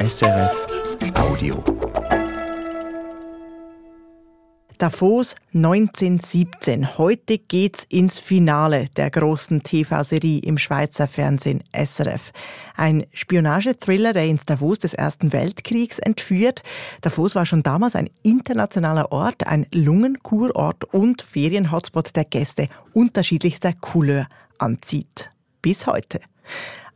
SRF 0.00 0.66
Audio. 1.14 1.64
Davos 4.78 5.34
1917. 5.52 6.98
Heute 6.98 7.38
geht's 7.38 7.84
ins 7.88 8.20
Finale 8.20 8.84
der 8.96 9.10
großen 9.10 9.64
TV-Serie 9.64 10.38
im 10.38 10.56
Schweizer 10.56 11.08
Fernsehen 11.08 11.64
SRF. 11.72 12.30
Ein 12.76 13.06
Spionagethriller, 13.12 14.12
der 14.12 14.26
ins 14.26 14.46
Davos 14.46 14.78
des 14.78 14.94
Ersten 14.94 15.32
Weltkriegs 15.32 15.98
entführt. 15.98 16.62
Davos 17.00 17.34
war 17.34 17.44
schon 17.44 17.64
damals 17.64 17.96
ein 17.96 18.08
internationaler 18.22 19.10
Ort, 19.10 19.48
ein 19.48 19.66
Lungenkurort 19.72 20.84
und 20.94 21.22
Ferienhotspot 21.22 22.14
der 22.14 22.24
Gäste 22.24 22.68
unterschiedlichster 22.94 23.72
Couleur 23.72 24.28
anzieht. 24.58 25.30
Bis 25.60 25.88
heute. 25.88 26.20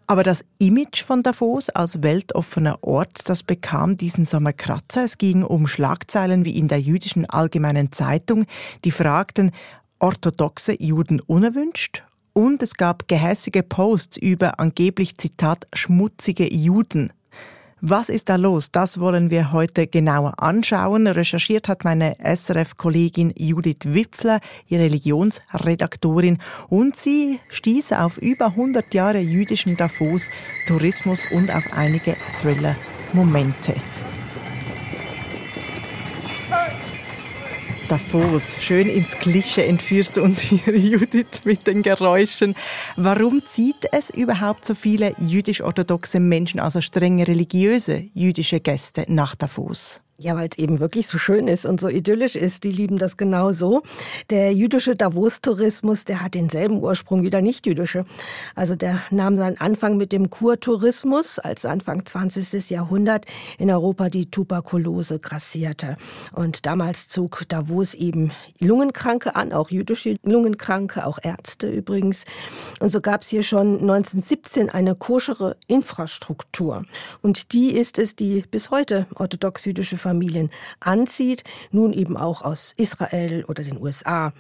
Aber 0.07 0.23
das 0.23 0.45
Image 0.59 1.03
von 1.03 1.23
Davos 1.23 1.71
als 1.71 2.03
weltoffener 2.03 2.79
Ort, 2.83 3.29
das 3.29 3.43
bekam 3.43 3.97
diesen 3.97 4.25
Sommer 4.25 4.53
Kratzer. 4.53 5.05
Es 5.05 5.19
ging 5.19 5.43
um 5.43 5.67
Schlagzeilen 5.67 6.45
wie 6.45 6.59
in 6.59 6.69
der 6.69 6.81
jüdischen 6.81 7.25
Allgemeinen 7.29 7.93
Zeitung, 7.93 8.47
die 8.85 8.91
fragten, 8.91 9.53
orthodoxe 9.99 10.81
Juden 10.83 11.21
unerwünscht? 11.21 12.03
Und 12.35 12.63
es 12.63 12.75
gab 12.75 13.09
gehässige 13.09 13.63
Posts 13.63 14.17
über 14.17 14.59
angeblich, 14.59 15.17
Zitat, 15.17 15.67
schmutzige 15.75 16.53
Juden. 16.53 17.13
Was 17.85 18.11
ist 18.11 18.29
da 18.29 18.37
los? 18.37 18.71
Das 18.71 19.01
wollen 19.01 19.31
wir 19.31 19.51
heute 19.51 19.89
genauer 19.89 20.35
anschauen. 20.41 21.09
Recherchiert 21.09 21.69
hat 21.69 21.83
meine 21.83 22.17
SRF-Kollegin 22.23 23.33
Judith 23.37 23.81
Wipfler, 23.83 24.39
ihre 24.69 24.85
Religionsredaktorin, 24.85 26.39
und 26.69 26.95
sie 26.95 27.41
stieß 27.49 27.95
auf 27.95 28.19
über 28.19 28.47
100 28.47 28.95
Jahre 28.95 29.19
jüdischen 29.19 29.77
Davos, 29.77 30.29
Tourismus 30.69 31.33
und 31.33 31.53
auf 31.53 31.65
einige 31.73 32.15
Thriller-Momente. 32.41 33.75
Davos. 37.93 38.55
Schön 38.59 38.89
ins 38.89 39.11
Klischee 39.19 39.67
entführst 39.67 40.17
du 40.17 40.23
uns 40.23 40.41
hier, 40.41 40.75
Judith, 40.79 41.45
mit 41.45 41.67
den 41.67 41.83
Geräuschen. 41.83 42.55
Warum 42.97 43.43
zieht 43.47 43.87
es 43.93 44.09
überhaupt 44.09 44.65
so 44.65 44.75
viele 44.75 45.15
jüdisch-orthodoxe 45.19 46.19
Menschen, 46.19 46.59
also 46.59 46.81
strenge 46.81 47.29
religiöse 47.29 48.07
jüdische 48.15 48.61
Gäste 48.61 49.05
nach 49.09 49.35
Davos? 49.35 50.01
Ja, 50.23 50.37
weil 50.37 50.49
es 50.49 50.57
eben 50.57 50.79
wirklich 50.79 51.09
so 51.09 51.19
schön 51.19 51.49
ist 51.49 51.67
und 51.67 51.81
so 51.81 51.89
idyllisch 51.89 52.37
ist. 52.37 52.63
Die 52.63 52.71
lieben 52.71 52.97
das 52.97 53.17
genau 53.17 53.51
so. 53.51 53.83
Der 54.31 54.53
jüdische 54.53 54.95
Davos-Tourismus, 54.95 56.05
der 56.05 56.23
hat 56.23 56.35
denselben 56.35 56.81
Ursprung 56.81 57.25
wie 57.25 57.31
der 57.31 57.43
nicht-jüdische. 57.43 58.05
Also 58.55 58.77
der 58.77 59.01
nahm 59.11 59.37
seinen 59.37 59.61
Anfang 59.61 59.97
mit 59.97 60.13
dem 60.13 60.31
Kurtourismus, 60.31 61.41
als 61.41 61.65
Anfang 61.65 62.07
20. 62.07 62.71
Jahrhundert 62.71 63.27
in 63.59 63.69
Europa 63.69 64.11
die 64.11 64.31
Tuberkulose 64.31 65.19
grassierte. 65.19 65.97
Und 66.31 66.67
damals 66.67 67.09
zog 67.09 67.43
Davos 67.49 67.95
eben 67.95 68.31
Lungenkranke 68.61 69.35
an, 69.35 69.53
auch 69.53 69.71
jüdische 69.71 70.19
Lungenkranke, 70.23 71.05
auch 71.05 71.19
Ärzte 71.21 71.69
übrigens. 71.69 72.27
Und 72.79 72.93
so 72.93 73.01
gab 73.01 73.23
es 73.23 73.29
hier 73.29 73.43
schon 73.43 73.81
1917 73.81 74.71
eine 74.71 74.95
koschere 74.95 75.57
Infrastruktur. 75.67 76.85
Und 77.23 77.53
die 77.55 77.73
ist 77.73 77.99
es, 77.99 78.15
die 78.15 78.45
bis 78.53 78.71
heute 78.71 79.07
orthodox-jüdische 79.17 79.97
Familien 80.13 80.51
anzieht, 80.81 81.43
nun 81.71 81.95
eben 81.95 82.19
auch 82.19 82.43
aus 82.43 82.75
Israel 82.77 83.47
oder 83.49 83.65
den 83.65 83.81
USA. 83.81 84.35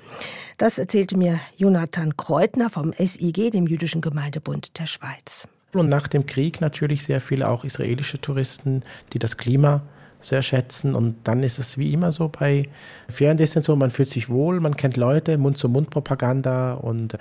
Das 0.59 0.79
erzählte 0.79 1.17
mir 1.17 1.41
Jonathan 1.57 2.15
Kreutner 2.19 2.69
vom 2.69 2.93
SIG, 2.93 3.51
dem 3.53 3.67
Jüdischen 3.67 4.03
Gemeindebund 4.03 4.79
der 4.79 4.87
Schweiz. 4.87 5.49
Und 5.73 5.89
nach 5.89 6.09
dem 6.09 6.27
Krieg 6.27 6.61
natürlich 6.61 7.05
sehr 7.05 7.23
viele 7.23 7.49
auch 7.49 7.65
israelische 7.65 8.21
Touristen, 8.21 8.83
die 9.15 9.19
das 9.19 9.39
Klima 9.39 9.81
sehr 10.21 10.43
schätzen. 10.43 10.95
Und 10.95 11.17
dann 11.25 11.43
ist 11.43 11.59
es 11.59 11.79
wie 11.79 11.95
immer 11.95 12.13
so 12.13 12.29
bei 12.29 12.69
Feriendestinationen, 13.09 13.81
man 13.81 13.91
fühlt 13.91 14.11
sich 14.11 14.29
wohl, 14.29 14.61
man 14.61 14.77
kennt 14.77 14.99
Leute, 14.99 15.39
Mund-zu-Mund-Propaganda 15.39 16.75
und 16.75 17.17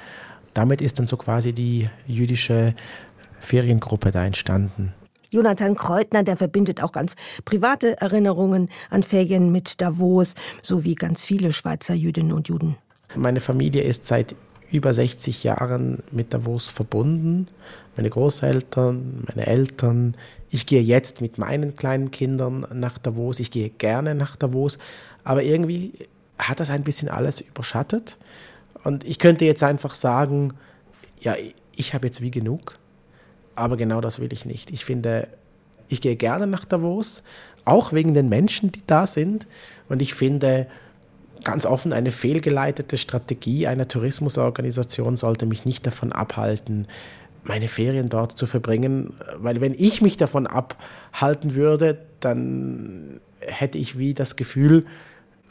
damit 0.53 0.81
ist 0.81 1.00
dann 1.00 1.08
so 1.08 1.16
quasi 1.16 1.53
die 1.53 1.90
jüdische 2.06 2.76
Feriengruppe 3.40 4.12
da 4.12 4.26
entstanden. 4.26 4.94
Jonathan 5.31 5.75
Kreutner, 5.75 6.24
der 6.24 6.36
verbindet 6.36 6.84
auch 6.84 6.92
ganz 6.92 7.16
private 7.46 8.00
Erinnerungen 8.02 8.68
an 8.90 9.02
Ferien 9.02 9.50
mit 9.50 9.80
Davos, 9.80 10.36
so 10.62 10.84
wie 10.84 10.94
ganz 10.94 11.24
viele 11.24 11.53
Schweizer 11.53 11.94
Jüdinnen 11.94 12.34
und 12.34 12.50
Juden. 12.50 12.75
Meine 13.16 13.40
Familie 13.40 13.84
ist 13.84 14.06
seit 14.06 14.36
über 14.72 14.94
60 14.94 15.46
Jahren 15.46 16.03
mit 16.12 16.34
Davos 16.34 16.70
verbunden. 16.70 17.46
Meine 17.96 18.09
Großeltern, 18.09 19.24
meine 19.28 19.47
Eltern. 19.47 20.16
Ich 20.50 20.66
gehe 20.66 20.81
jetzt 20.81 21.22
mit 21.22 21.38
meinen 21.38 21.78
kleinen 21.78 22.12
Kindern 22.12 22.68
nach 22.74 22.97
Davos. 22.97 23.40
Ich 23.40 23.52
gehe 23.52 23.70
gerne 23.70 24.16
nach 24.16 24.36
Davos. 24.36 24.80
Aber 25.24 25.44
irgendwie 25.44 25.94
hat 26.38 26.59
das 26.59 26.70
ein 26.70 26.84
bisschen 26.84 27.08
alles 27.08 27.40
überschattet. 27.40 28.18
Und 28.84 29.06
ich 29.06 29.18
könnte 29.18 29.46
jetzt 29.46 29.64
einfach 29.64 29.96
sagen, 29.96 30.53
ja, 31.22 31.36
ich 31.75 31.94
habe 31.94 32.08
jetzt 32.08 32.22
wie 32.22 32.31
genug. 32.31 32.80
Aber 33.56 33.78
genau 33.78 34.02
das 34.02 34.20
will 34.20 34.32
ich 34.34 34.46
nicht. 34.46 34.72
Ich 34.72 34.86
finde, 34.86 35.28
ich 35.88 36.02
gehe 36.02 36.16
gerne 36.16 36.48
nach 36.48 36.66
Davos, 36.66 37.24
auch 37.66 37.94
wegen 37.94 38.14
den 38.14 38.30
Menschen, 38.30 38.72
die 38.72 38.82
da 38.88 39.08
sind. 39.08 39.48
Und 39.90 40.02
ich 40.02 40.14
finde, 40.14 40.68
ganz 41.44 41.66
offen, 41.66 41.94
eine 41.94 42.12
fehlgeleitete 42.12 42.98
Strategie 42.98 43.68
einer 43.68 43.88
Tourismusorganisation 43.88 45.18
sollte 45.18 45.46
mich 45.46 45.66
nicht 45.66 45.86
davon 45.86 46.12
abhalten, 46.12 46.88
meine 47.44 47.68
Ferien 47.68 48.08
dort 48.08 48.38
zu 48.38 48.46
verbringen. 48.46 49.14
Weil 49.38 49.62
wenn 49.62 49.74
ich 49.74 50.02
mich 50.02 50.18
davon 50.18 50.48
abhalten 50.48 51.56
würde, 51.56 52.06
dann 52.20 53.20
hätte 53.40 53.78
ich 53.78 53.98
wie 53.98 54.14
das 54.14 54.36
Gefühl, 54.36 54.86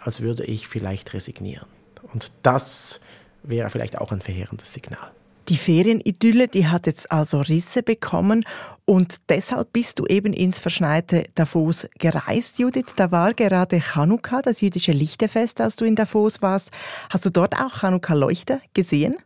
als 0.00 0.20
würde 0.20 0.44
ich 0.44 0.68
vielleicht 0.68 1.12
resignieren. 1.12 1.66
Und 2.12 2.32
das 2.42 3.00
wäre 3.42 3.70
vielleicht 3.70 3.98
auch 3.98 4.12
ein 4.12 4.20
verheerendes 4.20 4.72
Signal. 4.72 5.10
Die 5.48 5.56
Ferienidylle, 5.56 6.48
die 6.48 6.68
hat 6.68 6.86
jetzt 6.86 7.10
also 7.10 7.40
Risse 7.40 7.82
bekommen 7.82 8.44
und 8.84 9.16
deshalb 9.28 9.72
bist 9.72 9.98
du 9.98 10.06
eben 10.06 10.32
ins 10.32 10.58
verschneite 10.58 11.24
Davos 11.34 11.86
gereist, 11.98 12.58
Judith. 12.58 12.94
Da 12.96 13.10
war 13.10 13.34
gerade 13.34 13.80
Chanukka, 13.80 14.42
das 14.42 14.60
jüdische 14.60 14.92
Lichterfest, 14.92 15.60
als 15.60 15.76
du 15.76 15.84
in 15.84 15.96
Davos 15.96 16.42
warst. 16.42 16.70
Hast 17.08 17.24
du 17.24 17.30
dort 17.30 17.54
auch 17.54 17.82
Chanukka-Leuchter 17.82 18.60
gesehen? 18.74 19.16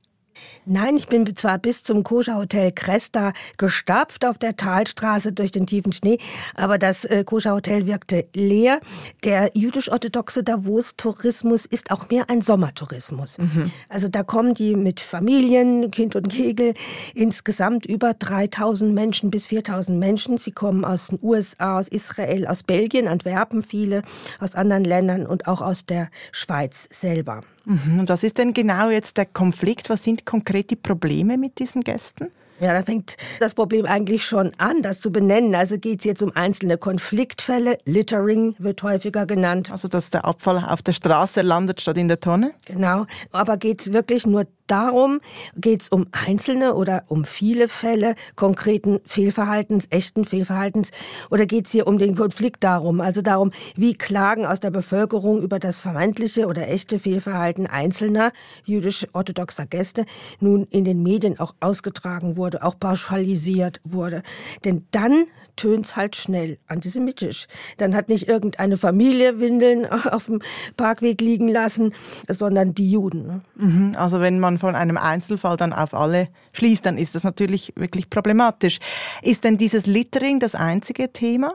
Nein, 0.66 0.96
ich 0.96 1.08
bin 1.08 1.34
zwar 1.36 1.58
bis 1.58 1.82
zum 1.84 2.04
Koscher 2.04 2.36
Hotel 2.36 2.72
Cresta 2.72 3.32
gestapft 3.56 4.24
auf 4.24 4.38
der 4.38 4.56
Talstraße 4.56 5.32
durch 5.32 5.50
den 5.50 5.66
tiefen 5.66 5.92
Schnee, 5.92 6.18
aber 6.54 6.78
das 6.78 7.04
äh, 7.04 7.24
Koscher 7.24 7.52
Hotel 7.52 7.86
wirkte 7.86 8.26
leer. 8.34 8.80
Der 9.24 9.50
jüdisch-orthodoxe 9.54 10.42
Davos-Tourismus 10.42 11.66
ist 11.66 11.90
auch 11.90 12.08
mehr 12.08 12.28
ein 12.28 12.42
Sommertourismus. 12.42 13.38
Mhm. 13.38 13.70
Also 13.88 14.08
da 14.08 14.22
kommen 14.22 14.54
die 14.54 14.74
mit 14.74 15.00
Familien, 15.00 15.90
Kind 15.90 16.16
und 16.16 16.28
Kegel, 16.28 16.74
insgesamt 17.14 17.86
über 17.86 18.14
3000 18.14 18.92
Menschen 18.92 19.30
bis 19.30 19.46
4000 19.46 19.98
Menschen. 19.98 20.38
Sie 20.38 20.52
kommen 20.52 20.84
aus 20.84 21.08
den 21.08 21.18
USA, 21.22 21.78
aus 21.78 21.88
Israel, 21.88 22.46
aus 22.46 22.62
Belgien, 22.62 23.08
Antwerpen 23.08 23.62
viele, 23.62 24.02
aus 24.40 24.54
anderen 24.54 24.84
Ländern 24.84 25.26
und 25.26 25.46
auch 25.46 25.60
aus 25.60 25.86
der 25.86 26.08
Schweiz 26.32 26.88
selber. 26.90 27.42
Mhm. 27.64 28.00
Und 28.00 28.08
was 28.08 28.22
ist 28.22 28.38
denn 28.38 28.52
genau 28.52 28.90
jetzt 28.90 29.16
der 29.16 29.26
Konflikt? 29.26 29.90
Was 29.90 30.04
sind 30.04 30.26
konkret 30.26 30.70
die 30.70 30.76
Probleme 30.76 31.38
mit 31.38 31.58
diesen 31.58 31.82
Gästen? 31.82 32.28
Ja, 32.60 32.72
da 32.72 32.82
fängt 32.82 33.16
das 33.40 33.54
Problem 33.54 33.84
eigentlich 33.84 34.24
schon 34.24 34.52
an, 34.58 34.80
das 34.80 35.00
zu 35.00 35.10
benennen. 35.10 35.54
Also 35.54 35.76
geht 35.76 35.98
es 35.98 36.04
jetzt 36.04 36.22
um 36.22 36.32
einzelne 36.36 36.78
Konfliktfälle. 36.78 37.78
Littering 37.84 38.54
wird 38.58 38.82
häufiger 38.82 39.26
genannt. 39.26 39.70
Also, 39.70 39.88
dass 39.88 40.10
der 40.10 40.24
Abfall 40.24 40.64
auf 40.64 40.80
der 40.80 40.92
Straße 40.92 41.42
landet 41.42 41.80
statt 41.80 41.98
in 41.98 42.06
der 42.08 42.20
Tonne? 42.20 42.52
Genau. 42.64 43.06
Aber 43.32 43.56
geht 43.56 43.80
es 43.80 43.92
wirklich 43.92 44.26
nur 44.26 44.46
darum, 44.66 45.20
geht 45.56 45.82
es 45.82 45.88
um 45.88 46.06
einzelne 46.12 46.74
oder 46.74 47.04
um 47.08 47.24
viele 47.24 47.68
Fälle 47.68 48.14
konkreten 48.36 49.00
Fehlverhaltens, 49.04 49.86
echten 49.90 50.24
Fehlverhaltens? 50.24 50.90
Oder 51.30 51.46
geht 51.46 51.66
es 51.66 51.72
hier 51.72 51.86
um 51.86 51.98
den 51.98 52.16
Konflikt 52.16 52.64
darum, 52.64 53.00
also 53.00 53.22
darum, 53.22 53.52
wie 53.76 53.94
Klagen 53.94 54.46
aus 54.46 54.60
der 54.60 54.70
Bevölkerung 54.70 55.42
über 55.42 55.58
das 55.58 55.80
vermeintliche 55.80 56.46
oder 56.46 56.68
echte 56.68 56.98
Fehlverhalten 56.98 57.66
einzelner 57.66 58.32
jüdisch-orthodoxer 58.64 59.66
Gäste 59.66 60.04
nun 60.40 60.64
in 60.64 60.84
den 60.84 61.02
Medien 61.02 61.38
auch 61.38 61.54
ausgetragen 61.60 62.36
wurde, 62.36 62.62
auch 62.62 62.78
pauschalisiert 62.78 63.80
wurde? 63.84 64.22
Denn 64.64 64.86
dann 64.90 65.26
tönt 65.56 65.86
es 65.86 65.96
halt 65.96 66.16
schnell 66.16 66.58
antisemitisch. 66.66 67.46
Dann 67.76 67.94
hat 67.94 68.08
nicht 68.08 68.28
irgendeine 68.28 68.76
Familie 68.76 69.40
Windeln 69.40 69.86
auf 69.90 70.26
dem 70.26 70.40
Parkweg 70.76 71.20
liegen 71.20 71.48
lassen, 71.48 71.92
sondern 72.28 72.74
die 72.74 72.90
Juden. 72.90 73.42
Mhm. 73.56 73.92
Also 73.96 74.20
wenn 74.20 74.40
man 74.40 74.53
man 74.54 74.58
von 74.58 74.74
einem 74.74 74.96
Einzelfall 74.96 75.56
dann 75.56 75.72
auf 75.72 75.94
alle 75.94 76.28
schließt, 76.52 76.86
dann 76.86 76.98
ist 76.98 77.14
das 77.14 77.24
natürlich 77.24 77.72
wirklich 77.76 78.10
problematisch. 78.10 78.78
Ist 79.22 79.44
denn 79.44 79.56
dieses 79.56 79.86
Littering 79.86 80.40
das 80.40 80.54
einzige 80.54 81.12
Thema? 81.12 81.54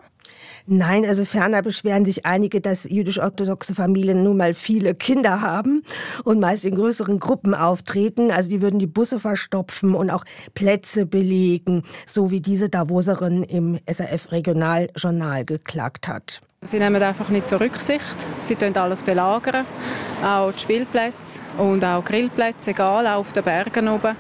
Nein, 0.68 1.06
also 1.06 1.26
ferner 1.26 1.64
beschweren 1.64 2.06
sich 2.06 2.26
einige, 2.26 2.62
dass 2.62 2.84
jüdisch-orthodoxe 2.84 3.74
Familien 3.74 4.24
nun 4.24 4.38
mal 4.38 4.54
viele 4.54 4.94
Kinder 4.94 5.42
haben 5.42 5.84
und 6.24 6.40
meist 6.40 6.66
in 6.66 6.76
größeren 6.76 7.20
Gruppen 7.20 7.56
auftreten. 7.56 8.30
Also 8.30 8.50
die 8.50 8.62
würden 8.62 8.80
die 8.80 8.88
Busse 8.88 9.20
verstopfen 9.20 9.96
und 9.96 10.12
auch 10.12 10.24
Plätze 10.54 11.08
belegen, 11.08 11.84
so 12.06 12.30
wie 12.30 12.42
diese 12.42 12.70
Davoserin 12.70 13.44
im 13.44 13.80
SRF-Regionaljournal 13.88 15.46
geklagt 15.46 16.08
hat. 16.08 16.42
Sie 16.62 16.78
nehmen 16.78 17.02
einfach 17.02 17.30
nicht 17.30 17.48
zur 17.48 17.62
Rücksicht. 17.62 18.28
Sie 18.38 18.56
tun 18.56 18.76
alles 18.76 19.02
belagern, 19.02 19.66
auch 20.22 20.52
die 20.52 20.60
Spielplätze 20.60 21.42
und 21.58 21.86
auch 21.86 22.04
Grillplätze, 22.04 22.72
egal, 22.72 23.08
auch 23.08 23.20
auf 23.20 23.32
den 23.32 23.46
Bergen 23.46 23.88
oben. 23.88 24.18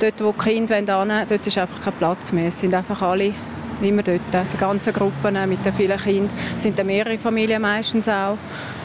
Dort, 0.00 0.24
wo 0.24 0.32
die 0.32 0.38
Kinder 0.38 0.76
hin 0.76 0.88
wollen, 0.88 1.26
dort 1.28 1.46
ist 1.46 1.58
einfach 1.58 1.82
kein 1.82 1.92
Platz 1.92 2.32
mehr. 2.32 2.46
Es 2.46 2.58
sind 2.58 2.72
einfach 2.72 3.02
alle 3.02 3.34
immer 3.82 4.02
dort. 4.02 4.22
Die 4.32 4.56
ganzen 4.56 4.92
Gruppen 4.94 5.48
mit 5.48 5.64
den 5.66 5.72
vielen 5.74 5.98
Kindern 5.98 6.36
sind 6.56 6.78
dann 6.78 6.86
mehrere 6.86 7.18
Familien 7.18 7.60
meistens 7.60 8.08
auch. 8.08 8.38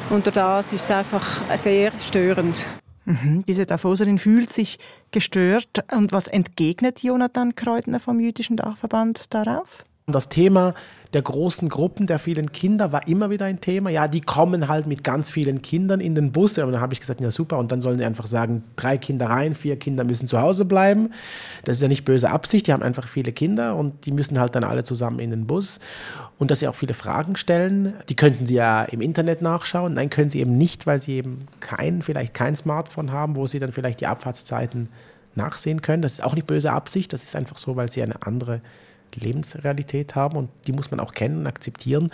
Und 0.10 0.26
durch 0.26 0.36
das 0.36 0.74
ist 0.74 0.84
es 0.84 0.92
einfach 0.92 1.26
sehr 1.56 1.92
störend. 1.98 2.66
Mhm. 3.06 3.46
Diese 3.48 3.66
Davoserin 3.66 4.20
fühlt 4.20 4.52
sich 4.52 4.80
gestört. 5.12 5.86
Und 5.94 6.12
was 6.12 6.28
entgegnet 6.28 7.04
Jonathan 7.04 7.56
Kreutner 7.56 8.02
vom 8.02 8.20
Jüdischen 8.20 8.58
Dachverband 8.58 9.34
darauf? 9.34 9.86
Das 10.08 10.30
Thema 10.30 10.74
der 11.14 11.22
großen 11.22 11.70
Gruppen 11.70 12.08
der 12.08 12.20
vielen 12.20 12.52
Kinder 12.52 12.92
war 12.92 13.08
immer 13.08 13.30
wieder 13.30 13.46
ein 13.46 13.62
Thema. 13.62 13.90
Ja, 13.90 14.08
die 14.08 14.22
kommen 14.22 14.68
halt 14.68 14.88
mit 14.88 15.04
ganz 15.04 15.30
vielen 15.30 15.62
Kindern 15.62 16.02
in 16.02 16.16
den 16.16 16.32
Bus. 16.32 16.58
Und 16.58 16.72
dann 16.72 16.82
habe 16.82 16.94
ich 16.94 17.00
gesagt, 17.00 17.22
ja 17.22 17.32
super. 17.32 17.58
Und 17.58 17.72
dann 17.72 17.82
sollen 17.82 17.98
die 17.98 18.06
einfach 18.06 18.28
sagen, 18.28 18.64
drei 18.76 18.98
Kinder 18.98 19.28
rein, 19.28 19.56
vier 19.56 19.78
Kinder 19.78 20.04
müssen 20.04 20.28
zu 20.28 20.42
Hause 20.42 20.66
bleiben. 20.66 21.14
Das 21.64 21.78
ist 21.78 21.82
ja 21.82 21.88
nicht 21.88 22.04
böse 22.04 22.30
Absicht. 22.30 22.68
Die 22.68 22.74
haben 22.74 22.84
einfach 22.84 23.08
viele 23.08 23.32
Kinder 23.32 23.76
und 23.76 24.06
die 24.06 24.12
müssen 24.12 24.40
halt 24.40 24.56
dann 24.56 24.64
alle 24.64 24.84
zusammen 24.84 25.20
in 25.20 25.32
den 25.32 25.48
Bus. 25.48 25.80
Und 26.40 26.52
dass 26.52 26.60
sie 26.60 26.68
auch 26.68 26.76
viele 26.76 26.94
Fragen 26.94 27.36
stellen. 27.36 27.94
Die 28.10 28.16
könnten 28.16 28.46
sie 28.46 28.56
ja 28.56 28.84
im 28.84 29.02
Internet 29.02 29.42
nachschauen. 29.42 29.94
Nein, 29.94 30.10
können 30.10 30.30
sie 30.30 30.40
eben 30.40 30.58
nicht, 30.58 30.86
weil 30.86 31.02
sie 31.02 31.14
eben 31.14 31.48
kein, 31.62 32.02
vielleicht 32.02 32.34
kein 32.34 32.56
Smartphone 32.56 33.12
haben, 33.12 33.36
wo 33.36 33.48
sie 33.48 33.60
dann 33.60 33.72
vielleicht 33.72 34.02
die 34.02 34.08
Abfahrtszeiten 34.08 34.90
nachsehen 35.36 35.82
können. 35.82 36.02
Das 36.02 36.14
ist 36.14 36.24
auch 36.24 36.36
nicht 36.36 36.48
böse 36.48 36.72
Absicht. 36.72 37.14
Das 37.14 37.24
ist 37.24 37.36
einfach 37.36 37.58
so, 37.58 37.76
weil 37.76 37.90
sie 37.90 38.04
eine 38.04 38.22
andere 38.24 38.62
Lebensrealität 39.16 40.16
haben 40.16 40.38
und 40.38 40.50
die 40.68 40.72
muss 40.72 40.92
man 40.92 41.00
auch 41.00 41.14
kennen 41.14 41.40
und 41.40 41.48
akzeptieren. 41.48 42.10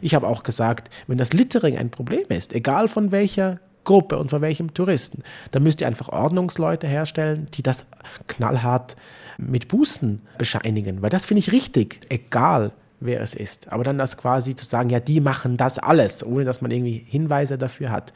Ich 0.00 0.14
habe 0.14 0.26
auch 0.26 0.42
gesagt, 0.42 0.90
wenn 1.06 1.18
das 1.18 1.32
Littering 1.32 1.76
ein 1.76 1.90
Problem 1.90 2.26
ist, 2.28 2.54
egal 2.54 2.88
von 2.88 3.10
welcher 3.10 3.60
Gruppe 3.84 4.18
und 4.18 4.30
von 4.30 4.42
welchem 4.42 4.74
Touristen, 4.74 5.22
dann 5.52 5.62
müsst 5.62 5.80
ihr 5.80 5.86
einfach 5.86 6.08
Ordnungsleute 6.08 6.86
herstellen, 6.86 7.48
die 7.54 7.62
das 7.62 7.86
knallhart 8.26 8.96
mit 9.38 9.68
Bußen 9.68 10.20
bescheinigen, 10.38 11.02
weil 11.02 11.10
das 11.10 11.24
finde 11.24 11.40
ich 11.40 11.52
richtig, 11.52 12.00
egal 12.08 12.72
wer 13.00 13.20
es 13.20 13.34
ist. 13.34 13.72
Aber 13.72 13.84
dann 13.84 13.98
das 13.98 14.16
quasi 14.16 14.54
zu 14.54 14.64
sagen, 14.64 14.90
ja, 14.90 15.00
die 15.00 15.20
machen 15.20 15.56
das 15.56 15.78
alles, 15.78 16.24
ohne 16.24 16.44
dass 16.44 16.62
man 16.62 16.70
irgendwie 16.70 17.04
Hinweise 17.06 17.58
dafür 17.58 17.90
hat, 17.90 18.12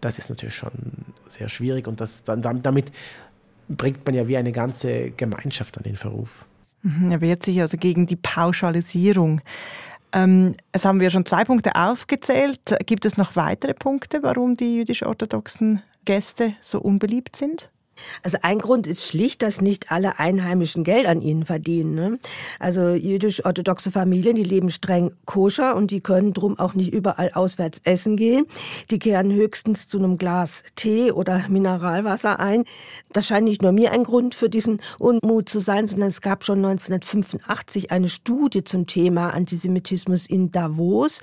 das 0.00 0.18
ist 0.18 0.28
natürlich 0.28 0.54
schon 0.54 0.72
sehr 1.28 1.48
schwierig 1.48 1.86
und 1.86 2.00
das 2.00 2.24
dann 2.24 2.42
damit 2.42 2.92
bringt 3.68 4.04
man 4.04 4.14
ja 4.14 4.28
wie 4.28 4.36
eine 4.36 4.52
ganze 4.52 5.10
Gemeinschaft 5.10 5.78
an 5.78 5.84
den 5.84 5.96
Verruf. 5.96 6.44
Mhm, 6.84 7.10
er 7.10 7.20
wehrt 7.20 7.42
sich 7.42 7.60
also 7.60 7.76
gegen 7.78 8.06
die 8.06 8.16
Pauschalisierung. 8.16 9.40
Ähm, 10.12 10.54
es 10.70 10.84
haben 10.84 11.00
wir 11.00 11.10
schon 11.10 11.26
zwei 11.26 11.44
Punkte 11.44 11.74
aufgezählt. 11.74 12.60
Gibt 12.86 13.06
es 13.06 13.16
noch 13.16 13.36
weitere 13.36 13.74
Punkte, 13.74 14.22
warum 14.22 14.54
die 14.56 14.76
jüdisch-orthodoxen 14.76 15.82
Gäste 16.04 16.54
so 16.60 16.80
unbeliebt 16.80 17.36
sind? 17.36 17.70
Also 18.22 18.38
ein 18.42 18.58
Grund 18.58 18.86
ist 18.86 19.06
schlicht, 19.06 19.42
dass 19.42 19.60
nicht 19.60 19.90
alle 19.90 20.18
Einheimischen 20.18 20.84
Geld 20.84 21.06
an 21.06 21.20
ihnen 21.20 21.44
verdienen. 21.44 21.94
Ne? 21.94 22.18
Also 22.58 22.90
jüdisch-orthodoxe 22.90 23.90
Familien, 23.90 24.36
die 24.36 24.44
leben 24.44 24.70
streng 24.70 25.12
koscher 25.24 25.76
und 25.76 25.90
die 25.90 26.00
können 26.00 26.32
drum 26.32 26.58
auch 26.58 26.74
nicht 26.74 26.92
überall 26.92 27.32
auswärts 27.32 27.80
essen 27.84 28.16
gehen. 28.16 28.46
Die 28.90 28.98
kehren 28.98 29.32
höchstens 29.32 29.88
zu 29.88 29.98
einem 29.98 30.18
Glas 30.18 30.62
Tee 30.76 31.12
oder 31.12 31.44
Mineralwasser 31.48 32.40
ein. 32.40 32.64
Das 33.12 33.26
scheint 33.26 33.44
nicht 33.44 33.62
nur 33.62 33.72
mir 33.72 33.92
ein 33.92 34.04
Grund 34.04 34.34
für 34.34 34.48
diesen 34.48 34.80
Unmut 34.98 35.48
zu 35.48 35.60
sein, 35.60 35.86
sondern 35.86 36.08
es 36.08 36.20
gab 36.20 36.44
schon 36.44 36.64
1985 36.64 37.90
eine 37.90 38.08
Studie 38.08 38.64
zum 38.64 38.86
Thema 38.86 39.30
Antisemitismus 39.30 40.26
in 40.26 40.50
Davos 40.50 41.20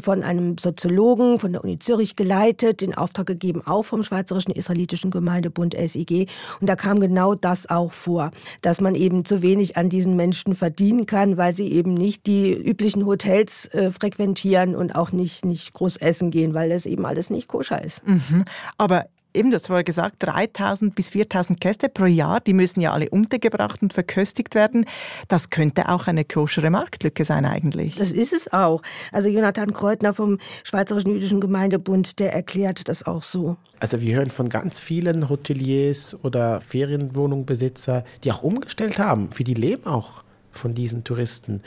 von 0.00 0.22
einem 0.22 0.58
Soziologen 0.58 1.38
von 1.38 1.52
der 1.52 1.64
Uni 1.64 1.78
Zürich 1.78 2.16
geleitet, 2.16 2.82
in 2.82 2.94
Auftrag 2.94 3.26
gegeben 3.26 3.62
auch 3.64 3.84
vom 3.84 4.02
Schweizerischen 4.02 4.52
Israelitischen 4.52 5.10
Gemeindebund 5.10 5.74
SI 5.74 6.01
EG. 6.02 6.26
Und 6.60 6.68
da 6.68 6.76
kam 6.76 7.00
genau 7.00 7.34
das 7.34 7.68
auch 7.68 7.92
vor, 7.92 8.30
dass 8.60 8.80
man 8.80 8.94
eben 8.94 9.24
zu 9.24 9.42
wenig 9.42 9.76
an 9.76 9.88
diesen 9.88 10.16
Menschen 10.16 10.54
verdienen 10.54 11.06
kann, 11.06 11.36
weil 11.36 11.54
sie 11.54 11.72
eben 11.72 11.94
nicht 11.94 12.26
die 12.26 12.52
üblichen 12.52 13.06
Hotels 13.06 13.66
äh, 13.66 13.90
frequentieren 13.90 14.74
und 14.74 14.94
auch 14.94 15.12
nicht, 15.12 15.44
nicht 15.44 15.72
groß 15.72 15.96
essen 15.96 16.30
gehen, 16.30 16.54
weil 16.54 16.70
das 16.70 16.86
eben 16.86 17.06
alles 17.06 17.30
nicht 17.30 17.48
koscher 17.48 17.82
ist. 17.82 18.06
Mhm. 18.06 18.44
Aber 18.78 19.06
eben, 19.34 19.50
das 19.50 19.70
war 19.70 19.84
gesagt, 19.84 20.16
3000 20.20 20.94
bis 20.94 21.10
4000 21.10 21.60
Gäste 21.60 21.88
pro 21.88 22.06
Jahr, 22.06 22.40
die 22.40 22.52
müssen 22.52 22.80
ja 22.80 22.92
alle 22.92 23.08
untergebracht 23.10 23.82
und 23.82 23.92
verköstigt 23.92 24.54
werden. 24.54 24.86
Das 25.28 25.50
könnte 25.50 25.88
auch 25.88 26.06
eine 26.06 26.24
koschere 26.24 26.70
Marktlücke 26.70 27.24
sein 27.24 27.44
eigentlich. 27.44 27.96
Das 27.96 28.12
ist 28.12 28.32
es 28.32 28.52
auch. 28.52 28.82
Also 29.12 29.28
Jonathan 29.28 29.72
Kreutner 29.72 30.14
vom 30.14 30.38
Schweizerischen 30.64 31.12
Jüdischen 31.12 31.40
Gemeindebund, 31.40 32.18
der 32.18 32.32
erklärt 32.32 32.88
das 32.88 33.06
auch 33.06 33.22
so. 33.22 33.56
Also 33.80 34.00
wir 34.00 34.16
hören 34.16 34.30
von 34.30 34.48
ganz 34.48 34.78
vielen 34.78 35.28
Hoteliers 35.28 36.16
oder 36.22 36.60
Ferienwohnungsbesitzer, 36.60 38.04
die 38.24 38.32
auch 38.32 38.42
umgestellt 38.42 38.98
haben. 38.98 39.30
Für 39.32 39.44
die 39.44 39.54
leben 39.54 39.86
auch 39.86 40.22
von 40.52 40.74
diesen 40.74 41.02
Touristen 41.02 41.62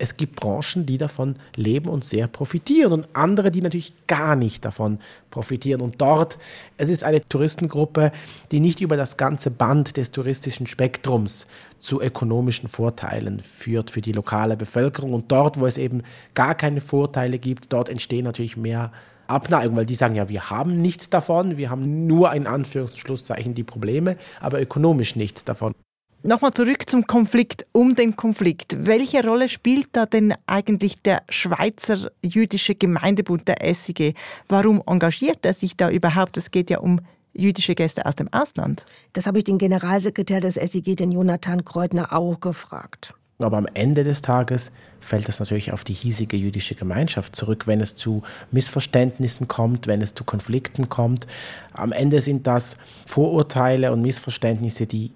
es 0.00 0.16
gibt 0.16 0.36
Branchen, 0.36 0.86
die 0.86 0.96
davon 0.96 1.36
leben 1.56 1.88
und 1.88 2.04
sehr 2.04 2.26
profitieren 2.26 2.92
und 2.92 3.08
andere, 3.12 3.50
die 3.50 3.60
natürlich 3.60 3.92
gar 4.06 4.34
nicht 4.34 4.64
davon 4.64 4.98
profitieren. 5.30 5.82
Und 5.82 6.00
dort, 6.00 6.38
es 6.78 6.88
ist 6.88 7.04
eine 7.04 7.26
Touristengruppe, 7.28 8.10
die 8.50 8.60
nicht 8.60 8.80
über 8.80 8.96
das 8.96 9.18
ganze 9.18 9.50
Band 9.50 9.98
des 9.98 10.10
touristischen 10.10 10.66
Spektrums 10.66 11.46
zu 11.78 12.00
ökonomischen 12.00 12.68
Vorteilen 12.68 13.40
führt 13.40 13.90
für 13.90 14.00
die 14.00 14.12
lokale 14.12 14.56
Bevölkerung. 14.56 15.12
Und 15.12 15.30
dort, 15.30 15.60
wo 15.60 15.66
es 15.66 15.76
eben 15.76 16.02
gar 16.34 16.54
keine 16.54 16.80
Vorteile 16.80 17.38
gibt, 17.38 17.72
dort 17.72 17.90
entstehen 17.90 18.24
natürlich 18.24 18.56
mehr 18.56 18.92
Abneigung, 19.26 19.76
weil 19.76 19.86
die 19.86 19.94
sagen 19.94 20.14
ja, 20.14 20.30
wir 20.30 20.48
haben 20.48 20.80
nichts 20.80 21.10
davon, 21.10 21.58
wir 21.58 21.68
haben 21.68 22.06
nur 22.06 22.32
in 22.32 22.46
Anführungszeichen 22.46 23.54
die 23.54 23.64
Probleme, 23.64 24.16
aber 24.40 24.60
ökonomisch 24.60 25.14
nichts 25.14 25.44
davon. 25.44 25.74
Nochmal 26.22 26.52
zurück 26.52 26.82
zum 26.86 27.06
Konflikt 27.06 27.66
um 27.72 27.94
den 27.94 28.14
Konflikt. 28.14 28.76
Welche 28.84 29.26
Rolle 29.26 29.48
spielt 29.48 29.88
da 29.92 30.04
denn 30.04 30.34
eigentlich 30.46 31.00
der 31.00 31.22
Schweizer 31.30 32.10
jüdische 32.22 32.74
Gemeindebund, 32.74 33.48
der 33.48 33.74
SIG? 33.74 34.14
Warum 34.46 34.82
engagiert 34.86 35.38
er 35.46 35.54
sich 35.54 35.78
da 35.78 35.88
überhaupt? 35.88 36.36
Es 36.36 36.50
geht 36.50 36.68
ja 36.68 36.80
um 36.80 37.00
jüdische 37.32 37.74
Gäste 37.74 38.04
aus 38.04 38.16
dem 38.16 38.30
Ausland. 38.34 38.84
Das 39.14 39.26
habe 39.26 39.38
ich 39.38 39.44
den 39.44 39.56
Generalsekretär 39.56 40.42
des 40.42 40.56
SIG, 40.56 40.94
den 40.94 41.10
Jonathan 41.10 41.64
Kreutner, 41.64 42.12
auch 42.12 42.38
gefragt. 42.38 43.14
Aber 43.38 43.56
am 43.56 43.66
Ende 43.72 44.04
des 44.04 44.20
Tages 44.20 44.72
fällt 45.00 45.26
das 45.26 45.38
natürlich 45.40 45.72
auf 45.72 45.84
die 45.84 45.94
hiesige 45.94 46.36
jüdische 46.36 46.74
Gemeinschaft 46.74 47.34
zurück, 47.34 47.66
wenn 47.66 47.80
es 47.80 47.94
zu 47.94 48.22
Missverständnissen 48.50 49.48
kommt, 49.48 49.86
wenn 49.86 50.02
es 50.02 50.14
zu 50.14 50.24
Konflikten 50.24 50.90
kommt. 50.90 51.26
Am 51.72 51.92
Ende 51.92 52.20
sind 52.20 52.46
das 52.46 52.76
Vorurteile 53.06 53.90
und 53.90 54.02
Missverständnisse, 54.02 54.86
die 54.86 55.12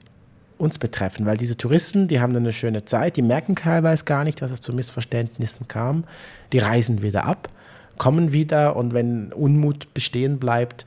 uns 0.64 0.78
betreffen, 0.78 1.26
weil 1.26 1.37
diese 1.37 1.56
Touristen, 1.56 2.09
die 2.09 2.21
haben 2.21 2.35
eine 2.35 2.52
schöne 2.52 2.85
Zeit, 2.85 3.16
die 3.16 3.23
merken 3.23 3.54
teilweise 3.54 4.04
gar 4.04 4.25
nicht, 4.25 4.42
dass 4.42 4.50
es 4.50 4.61
zu 4.61 4.73
Missverständnissen 4.73 5.68
kam, 5.68 6.04
die 6.52 6.59
reisen 6.59 7.02
wieder 7.02 7.25
ab, 7.25 7.49
kommen 7.99 8.33
wieder 8.33 8.76
und 8.76 8.92
wenn 8.94 9.33
Unmut 9.33 9.94
bestehen 9.94 10.38
bleibt, 10.38 10.85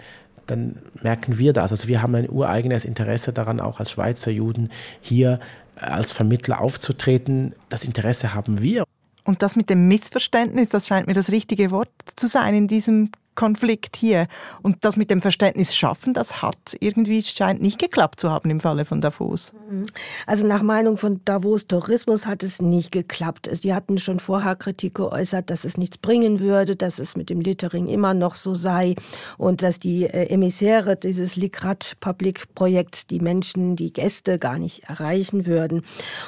dann 0.47 0.77
merken 1.01 1.37
wir 1.37 1.53
das. 1.53 1.71
Also 1.71 1.87
wir 1.87 2.01
haben 2.01 2.15
ein 2.15 2.29
ureigenes 2.29 2.85
Interesse 2.85 3.33
daran, 3.33 3.59
auch 3.59 3.79
als 3.79 3.91
Schweizer 3.91 4.31
Juden 4.31 4.69
hier 5.01 5.39
als 5.75 6.11
Vermittler 6.11 6.61
aufzutreten. 6.61 7.53
Das 7.69 7.85
Interesse 7.85 8.33
haben 8.33 8.61
wir. 8.61 8.83
Und 9.23 9.41
das 9.41 9.55
mit 9.55 9.69
dem 9.69 9.87
Missverständnis, 9.87 10.69
das 10.69 10.87
scheint 10.87 11.07
mir 11.07 11.13
das 11.13 11.31
richtige 11.31 11.69
Wort 11.71 11.89
zu 12.15 12.27
sein 12.27 12.55
in 12.55 12.67
diesem 12.67 13.11
Konflikt 13.37 13.95
hier. 13.95 14.27
Und 14.61 14.83
das 14.83 14.97
mit 14.97 15.09
dem 15.09 15.21
Verständnis 15.21 15.73
schaffen, 15.75 16.13
das 16.13 16.41
hat 16.41 16.57
irgendwie 16.81 17.21
scheint 17.23 17.61
nicht 17.61 17.79
geklappt 17.79 18.19
zu 18.19 18.31
haben 18.31 18.49
im 18.49 18.59
Falle 18.59 18.83
von 18.83 18.99
Davos. 18.99 19.53
Mhm. 19.69 19.85
Also 20.25 20.45
nach 20.45 20.63
Meinung 20.63 20.97
von 20.97 21.21
Davos 21.23 21.67
Tourismus 21.67 22.25
hat 22.25 22.43
es 22.43 22.61
nicht 22.61 22.91
geklappt. 22.91 23.47
Sie 23.53 23.73
hatten 23.73 23.99
schon 23.99 24.19
vorher 24.19 24.55
Kritik 24.55 24.95
geäußert, 24.95 25.49
dass 25.51 25.63
es 25.63 25.77
nichts 25.77 25.99
bringen 25.99 26.39
würde, 26.39 26.75
dass 26.75 26.99
es 26.99 27.15
mit 27.15 27.29
dem 27.29 27.39
Littering 27.39 27.87
immer 27.87 28.15
noch 28.15 28.35
so 28.35 28.55
sei 28.55 28.95
und 29.37 29.61
dass 29.61 29.79
die 29.79 30.05
äh, 30.05 30.27
Emissäre 30.29 30.97
dieses 30.97 31.35
Likrat 31.35 31.97
Public 31.99 32.55
Projekts 32.55 33.05
die 33.05 33.19
Menschen, 33.19 33.75
die 33.75 33.93
Gäste 33.93 34.39
gar 34.39 34.57
nicht 34.57 34.85
erreichen 34.85 35.45
würden. 35.45 35.83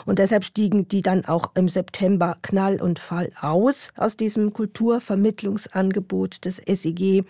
Und 0.06 0.20
deshalb 0.20 0.44
stiegen 0.46 0.88
die 0.88 1.02
dann 1.02 1.26
auch 1.26 1.52
im 1.56 1.70
September 1.70 2.38
Knall 2.44 2.80
und 2.80 3.00
Fall 3.00 3.32
aus 3.42 3.92
aus 3.98 4.16
diesem 4.16 4.54
Kulturvermittlungsangebot 4.54 6.46
des 6.46 6.58
SEG 6.58 6.99
SEG, 7.00 7.24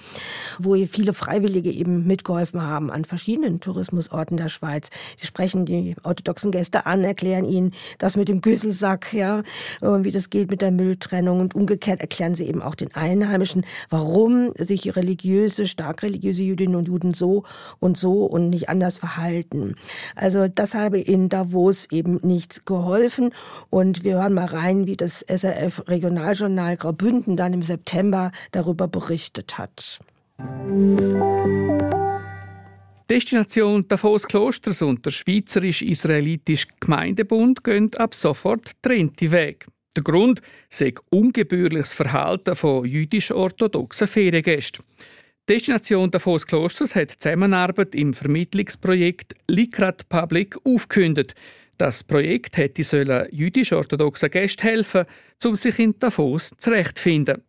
wo 0.57 0.75
viele 0.87 1.13
Freiwillige 1.13 1.71
eben 1.71 2.05
mitgeholfen 2.07 2.61
haben 2.61 2.91
an 2.91 3.05
verschiedenen 3.05 3.59
Tourismusorten 3.59 4.37
der 4.37 4.49
Schweiz. 4.49 4.89
Sie 5.15 5.27
sprechen 5.27 5.65
die 5.65 5.95
orthodoxen 6.03 6.51
Gäste 6.51 6.85
an, 6.85 7.03
erklären 7.03 7.45
ihnen 7.45 7.71
das 7.97 8.15
mit 8.15 8.27
dem 8.27 8.41
Güsselsack, 8.41 9.13
ja, 9.13 9.43
wie 9.81 10.11
das 10.11 10.29
geht 10.29 10.49
mit 10.49 10.61
der 10.61 10.71
Mülltrennung 10.71 11.39
und 11.39 11.55
umgekehrt 11.55 12.01
erklären 12.01 12.35
sie 12.35 12.45
eben 12.45 12.61
auch 12.61 12.75
den 12.75 12.93
Einheimischen, 12.95 13.65
warum 13.89 14.51
sich 14.57 14.95
religiöse, 14.95 15.67
stark 15.67 16.03
religiöse 16.03 16.43
Jüdinnen 16.43 16.75
und 16.75 16.87
Juden 16.87 17.13
so 17.13 17.43
und 17.79 17.97
so 17.97 18.25
und 18.25 18.49
nicht 18.49 18.69
anders 18.69 18.97
verhalten. 18.97 19.75
Also 20.15 20.47
das 20.47 20.73
habe 20.73 20.99
in 20.99 21.29
Davos 21.29 21.87
eben 21.91 22.19
nichts 22.23 22.65
geholfen 22.65 23.31
und 23.69 24.03
wir 24.03 24.15
hören 24.15 24.33
mal 24.33 24.45
rein, 24.45 24.87
wie 24.87 24.97
das 24.97 25.23
SRF 25.27 25.83
Regionaljournal 25.87 26.77
Graubünden 26.77 27.35
dann 27.35 27.53
im 27.53 27.61
September 27.61 28.31
darüber 28.51 28.87
berichtet 28.87 29.57
hat. 29.57 29.58
Destination 33.09 33.87
Davos 33.87 34.27
Klosters 34.27 34.81
und 34.83 35.03
der 35.05 35.11
Schweizerisch-Israelitische 35.11 36.67
Gemeindebund 36.79 37.63
gehen 37.63 37.91
ab 37.95 38.13
sofort 38.13 38.71
trennte 38.83 39.31
Weg. 39.31 39.65
Der 39.95 40.03
Grund 40.03 40.41
sei 40.69 40.93
ungebührliches 41.09 41.93
Verhalten 41.93 42.55
von 42.55 42.85
jüdisch-orthodoxen 42.85 44.07
Feriengästen. 44.07 44.85
Destination 45.49 46.11
Davos 46.11 46.45
Klosters 46.45 46.95
hat 46.95 47.13
die 47.13 47.17
Zusammenarbeit 47.17 47.95
im 47.95 48.13
Vermittlungsprojekt 48.13 49.33
Likrat 49.47 50.07
Public 50.07 50.55
aufgekündigt. 50.63 51.33
Das 51.79 52.03
Projekt 52.03 52.57
hätte 52.57 53.27
jüdisch-orthodoxen 53.31 54.29
Gästen 54.29 54.61
helfen, 54.61 55.05
um 55.43 55.55
sich 55.55 55.79
in 55.79 55.97
Davos 55.97 56.51
zurechtzufinden. 56.59 57.41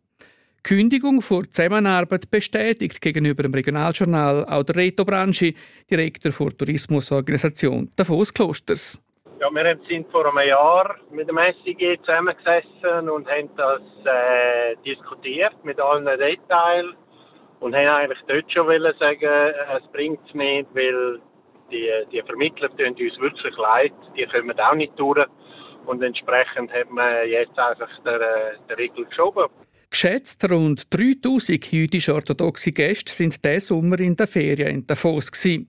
Kündigung 0.63 1.23
vor 1.23 1.45
Zusammenarbeit 1.45 2.31
bestätigt 2.31 3.01
gegenüber 3.01 3.43
dem 3.43 3.55
Regionaljournal 3.55 4.45
auch 4.45 4.63
der 4.63 4.77
Reto 4.77 5.05
Branchi, 5.05 5.55
Direktor 5.91 6.33
der 6.33 6.59
Tourismusorganisation 6.59 7.91
Davos 7.97 8.33
Klosters. 8.33 9.03
Ja, 9.41 9.49
wir 9.51 9.79
sind 9.89 10.11
vor 10.11 10.27
einem 10.27 10.49
Jahr 10.49 10.97
mit 11.11 11.29
dem 11.29 11.39
SIG 11.65 11.99
zusammengesessen 12.05 13.09
und 13.09 13.27
haben 13.27 13.49
das 13.57 13.81
äh, 14.05 14.77
diskutiert 14.85 15.65
mit 15.65 15.81
allen 15.81 16.05
Details 16.05 16.95
und 17.61 17.75
haben 17.75 17.89
eigentlich 17.89 18.19
dort 18.29 18.53
schon 18.53 18.67
wollen 18.67 18.95
sagen, 18.99 19.55
es 19.79 19.93
bringt 19.93 20.21
es 20.29 20.35
nicht, 20.35 20.69
weil 20.75 21.21
die, 21.71 21.89
die 22.13 22.23
Vermittler 22.23 22.69
tun 22.77 22.89
uns 22.89 23.21
wirklich 23.21 23.57
leid, 23.57 23.93
die 24.17 24.27
kommen 24.27 24.61
auch 24.61 24.75
nicht 24.75 24.99
durch 24.99 25.25
und 25.87 26.03
entsprechend 26.03 26.73
hat 26.73 26.91
man 26.91 27.27
jetzt 27.29 27.59
einfach 27.59 27.89
den, 28.05 28.21
den 28.69 28.77
Riegel 28.77 29.07
geschoben. 29.07 29.47
Geschätzt 29.91 30.49
rund 30.49 30.87
3000 30.95 31.73
jüdisch-orthodoxe 31.73 32.73
Gäste 32.73 33.13
sind 33.13 33.45
diesen 33.45 33.61
Sommer 33.61 33.99
in 33.99 34.15
der 34.15 34.29
Ferien 34.29 34.69
in 34.69 34.87
Davos. 34.87 35.33
Gewesen. 35.33 35.69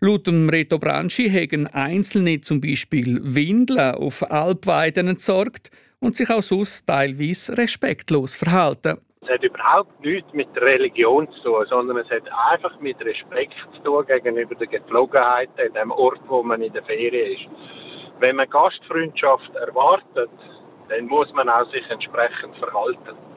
Laut 0.00 0.26
dem 0.26 0.50
Reto 0.50 0.78
Branchi 0.78 1.30
haben 1.30 1.66
Einzelne 1.68 2.40
zum 2.42 2.60
Beispiel 2.60 3.18
Windeln 3.22 3.94
auf 3.94 4.22
Alpweiden 4.30 5.08
entsorgt 5.08 5.70
und 5.98 6.14
sich 6.14 6.28
auch 6.30 6.42
sonst 6.42 6.86
teilweise 6.86 7.56
respektlos 7.56 8.34
verhalten. 8.34 8.98
Es 9.22 9.30
hat 9.30 9.42
überhaupt 9.42 10.04
nichts 10.04 10.30
mit 10.34 10.48
Religion 10.56 11.26
zu 11.32 11.42
tun, 11.42 11.66
sondern 11.70 11.96
es 11.96 12.10
hat 12.10 12.28
einfach 12.52 12.78
mit 12.80 13.00
Respekt 13.00 13.54
zu 13.76 13.82
tun 13.82 14.04
gegenüber 14.06 14.54
den 14.56 14.68
Gepflogenheiten 14.68 15.66
in 15.66 15.72
dem 15.72 15.90
Ort, 15.90 16.20
wo 16.28 16.42
man 16.42 16.60
in 16.60 16.72
der 16.74 16.84
Ferien 16.84 17.32
ist. 17.32 17.48
Wenn 18.20 18.36
man 18.36 18.48
Gastfreundschaft 18.50 19.54
erwartet, 19.54 20.30
dann 20.90 21.06
muss 21.06 21.32
man 21.32 21.48
auch 21.48 21.68
sich 21.72 21.88
entsprechend 21.88 22.54
verhalten. 22.58 23.33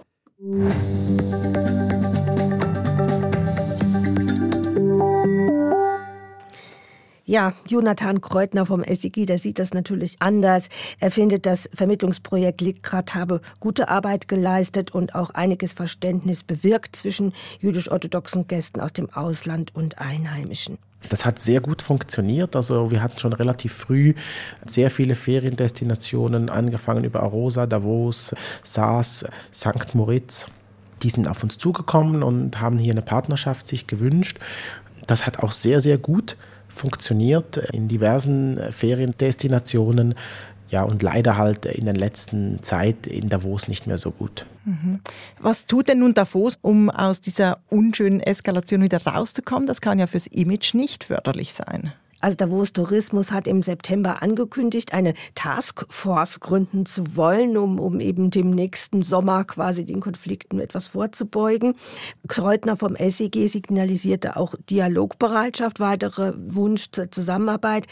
Ja, 7.25 7.53
Jonathan 7.67 8.22
Kreutner 8.22 8.67
vom 8.67 8.84
SIG, 8.84 9.25
der 9.25 9.39
sieht 9.39 9.58
das 9.58 9.74
natürlich 9.74 10.17
anders. 10.20 10.70
Er 11.00 11.10
findet, 11.10 11.48
das 11.48 11.67
Vermittlungsprojekt 11.74 12.62
Likrat 12.62 13.15
habe 13.15 13.41
gute 13.60 13.89
Arbeit 13.89 14.27
geleistet 14.27 14.91
und 14.91 15.15
auch 15.15 15.32
einiges 15.32 15.74
Verständnis 15.74 16.44
bewirkt 16.44 16.96
zwischen 16.96 17.34
jüdisch-orthodoxen 17.60 18.46
Gästen 18.46 18.79
aus 18.79 18.94
dem 18.94 19.10
Ausland 19.10 19.74
und 19.74 19.98
Einheimischen. 19.98 20.77
Das 21.09 21.25
hat 21.25 21.39
sehr 21.39 21.61
gut 21.61 21.81
funktioniert. 21.81 22.55
Also 22.55 22.91
wir 22.91 23.01
hatten 23.01 23.19
schon 23.19 23.33
relativ 23.33 23.73
früh 23.73 24.13
sehr 24.65 24.91
viele 24.91 25.15
Feriendestinationen, 25.15 26.49
angefangen 26.49 27.03
über 27.03 27.23
Arosa, 27.23 27.65
Davos, 27.65 28.35
Saas, 28.63 29.25
St. 29.53 29.95
Moritz. 29.95 30.47
Die 31.03 31.09
sind 31.09 31.27
auf 31.27 31.43
uns 31.43 31.57
zugekommen 31.57 32.23
und 32.23 32.59
haben 32.59 32.77
hier 32.77 32.93
eine 32.93 33.01
Partnerschaft 33.01 33.67
sich 33.67 33.87
gewünscht. 33.87 34.39
Das 35.05 35.25
hat 35.25 35.39
auch 35.39 35.51
sehr, 35.51 35.79
sehr 35.79 35.97
gut 35.97 36.37
funktioniert 36.67 37.57
in 37.57 37.87
diversen 37.87 38.59
Feriendestinationen. 38.71 40.15
Ja, 40.69 40.83
und 40.83 41.01
leider 41.01 41.38
halt 41.38 41.65
in 41.65 41.86
der 41.86 41.93
letzten 41.93 42.62
Zeit 42.62 43.07
in 43.07 43.29
Davos 43.29 43.67
nicht 43.67 43.88
mehr 43.88 43.97
so 43.97 44.12
gut. 44.12 44.45
Mhm. 44.65 45.00
Was 45.39 45.65
tut 45.65 45.88
denn 45.88 46.00
nun 46.00 46.13
Davos, 46.13 46.57
um 46.62 46.89
aus 46.89 47.21
dieser 47.21 47.59
unschönen 47.69 48.19
Eskalation 48.19 48.81
wieder 48.81 49.05
rauszukommen? 49.05 49.65
Das 49.65 49.79
kann 49.79 50.00
ja 50.00 50.07
fürs 50.07 50.27
Image 50.27 50.74
nicht 50.74 51.05
förderlich 51.05 51.53
sein. 51.53 51.93
Also 52.19 52.36
Davos 52.36 52.74
Tourismus 52.74 53.31
hat 53.31 53.47
im 53.47 53.62
September 53.62 54.24
angekündigt, 54.24 54.93
eine 54.93 55.13
Taskforce 55.36 56.39
gründen 56.39 56.86
zu 56.86 57.15
wollen, 57.15 57.57
um, 57.57 57.79
um 57.79 58.00
eben 58.00 58.31
dem 58.31 58.50
nächsten 58.50 59.03
Sommer 59.03 59.43
quasi 59.43 59.86
den 59.86 60.00
Konflikten 60.00 60.59
etwas 60.59 60.88
vorzubeugen. 60.88 61.75
Kreutner 62.27 62.75
vom 62.75 62.95
SEG 62.95 63.47
signalisierte 63.47 64.36
auch 64.36 64.55
Dialogbereitschaft, 64.69 65.79
weitere 65.79 66.33
Wunsch 66.36 66.88
zur 66.91 67.12
Zusammenarbeit, 67.12 67.86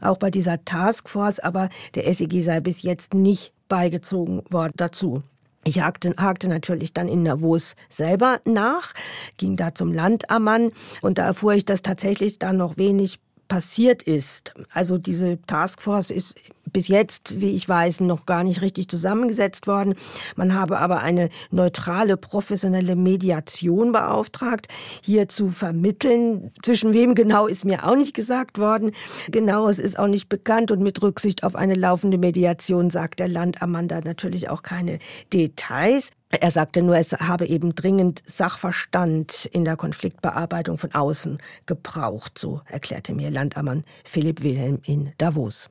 auch 0.00 0.18
bei 0.18 0.30
dieser 0.30 0.64
Taskforce, 0.64 1.40
aber 1.40 1.68
der 1.94 2.12
SEG 2.12 2.42
sei 2.42 2.60
bis 2.60 2.82
jetzt 2.82 3.14
nicht 3.14 3.52
beigezogen 3.68 4.42
worden 4.48 4.74
dazu. 4.76 5.22
Ich 5.64 5.80
hakte, 5.80 6.12
hakte 6.18 6.48
natürlich 6.48 6.92
dann 6.92 7.08
in 7.08 7.24
Davos 7.24 7.74
selber 7.88 8.40
nach, 8.44 8.94
ging 9.36 9.56
da 9.56 9.74
zum 9.74 9.92
Landammann 9.92 10.72
und 11.02 11.18
da 11.18 11.26
erfuhr 11.26 11.54
ich, 11.54 11.64
dass 11.64 11.82
tatsächlich 11.82 12.38
da 12.38 12.52
noch 12.52 12.76
wenig 12.76 13.20
passiert 13.52 14.02
ist. 14.02 14.54
Also 14.72 14.96
diese 14.96 15.38
Taskforce 15.46 16.10
ist 16.10 16.36
bis 16.72 16.88
jetzt, 16.88 17.38
wie 17.42 17.50
ich 17.50 17.68
weiß, 17.68 18.00
noch 18.00 18.24
gar 18.24 18.44
nicht 18.44 18.62
richtig 18.62 18.88
zusammengesetzt 18.88 19.66
worden. 19.66 19.94
Man 20.36 20.54
habe 20.54 20.78
aber 20.78 21.02
eine 21.02 21.28
neutrale, 21.50 22.16
professionelle 22.16 22.96
Mediation 22.96 23.92
beauftragt, 23.92 24.68
hier 25.02 25.28
zu 25.28 25.50
vermitteln. 25.50 26.50
Zwischen 26.62 26.94
wem 26.94 27.14
genau 27.14 27.46
ist 27.46 27.66
mir 27.66 27.86
auch 27.86 27.94
nicht 27.94 28.14
gesagt 28.14 28.56
worden. 28.56 28.92
Genau, 29.30 29.68
es 29.68 29.78
ist 29.78 29.98
auch 29.98 30.08
nicht 30.08 30.30
bekannt 30.30 30.70
und 30.70 30.80
mit 30.80 31.02
Rücksicht 31.02 31.44
auf 31.44 31.54
eine 31.54 31.74
laufende 31.74 32.16
Mediation 32.16 32.88
sagt 32.88 33.20
der 33.20 33.28
Landamanda 33.28 34.00
natürlich 34.00 34.48
auch 34.48 34.62
keine 34.62 34.98
Details. 35.30 36.08
Er 36.40 36.50
sagte 36.50 36.82
nur, 36.82 36.96
es 36.96 37.12
habe 37.12 37.46
eben 37.46 37.74
dringend 37.74 38.22
Sachverstand 38.24 39.44
in 39.52 39.66
der 39.66 39.76
Konfliktbearbeitung 39.76 40.78
von 40.78 40.94
außen 40.94 41.38
gebraucht, 41.66 42.38
so 42.38 42.62
erklärte 42.66 43.14
mir 43.14 43.30
Landammann 43.30 43.84
Philipp 44.04 44.42
Wilhelm 44.42 44.80
in 44.84 45.12
Davos. 45.18 45.68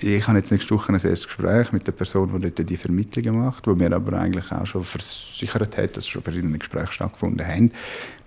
Ich 0.00 0.26
habe 0.26 0.38
jetzt 0.38 0.50
nächste 0.50 0.74
Woche 0.74 0.92
ein 0.92 0.94
erstes 0.94 1.26
Gespräch 1.26 1.72
mit 1.72 1.86
der 1.86 1.92
Person, 1.92 2.40
die 2.40 2.50
dort 2.50 2.70
die 2.70 2.76
Vermittlungen 2.76 3.44
macht, 3.44 3.66
wo 3.66 3.74
mir 3.74 3.92
aber 3.92 4.18
eigentlich 4.18 4.50
auch 4.50 4.64
schon 4.64 4.84
versichert 4.84 5.76
hat, 5.76 5.96
dass 5.96 6.06
schon 6.06 6.22
verschiedene 6.22 6.56
Gespräche 6.56 6.92
stattgefunden 6.92 7.46
haben 7.46 7.72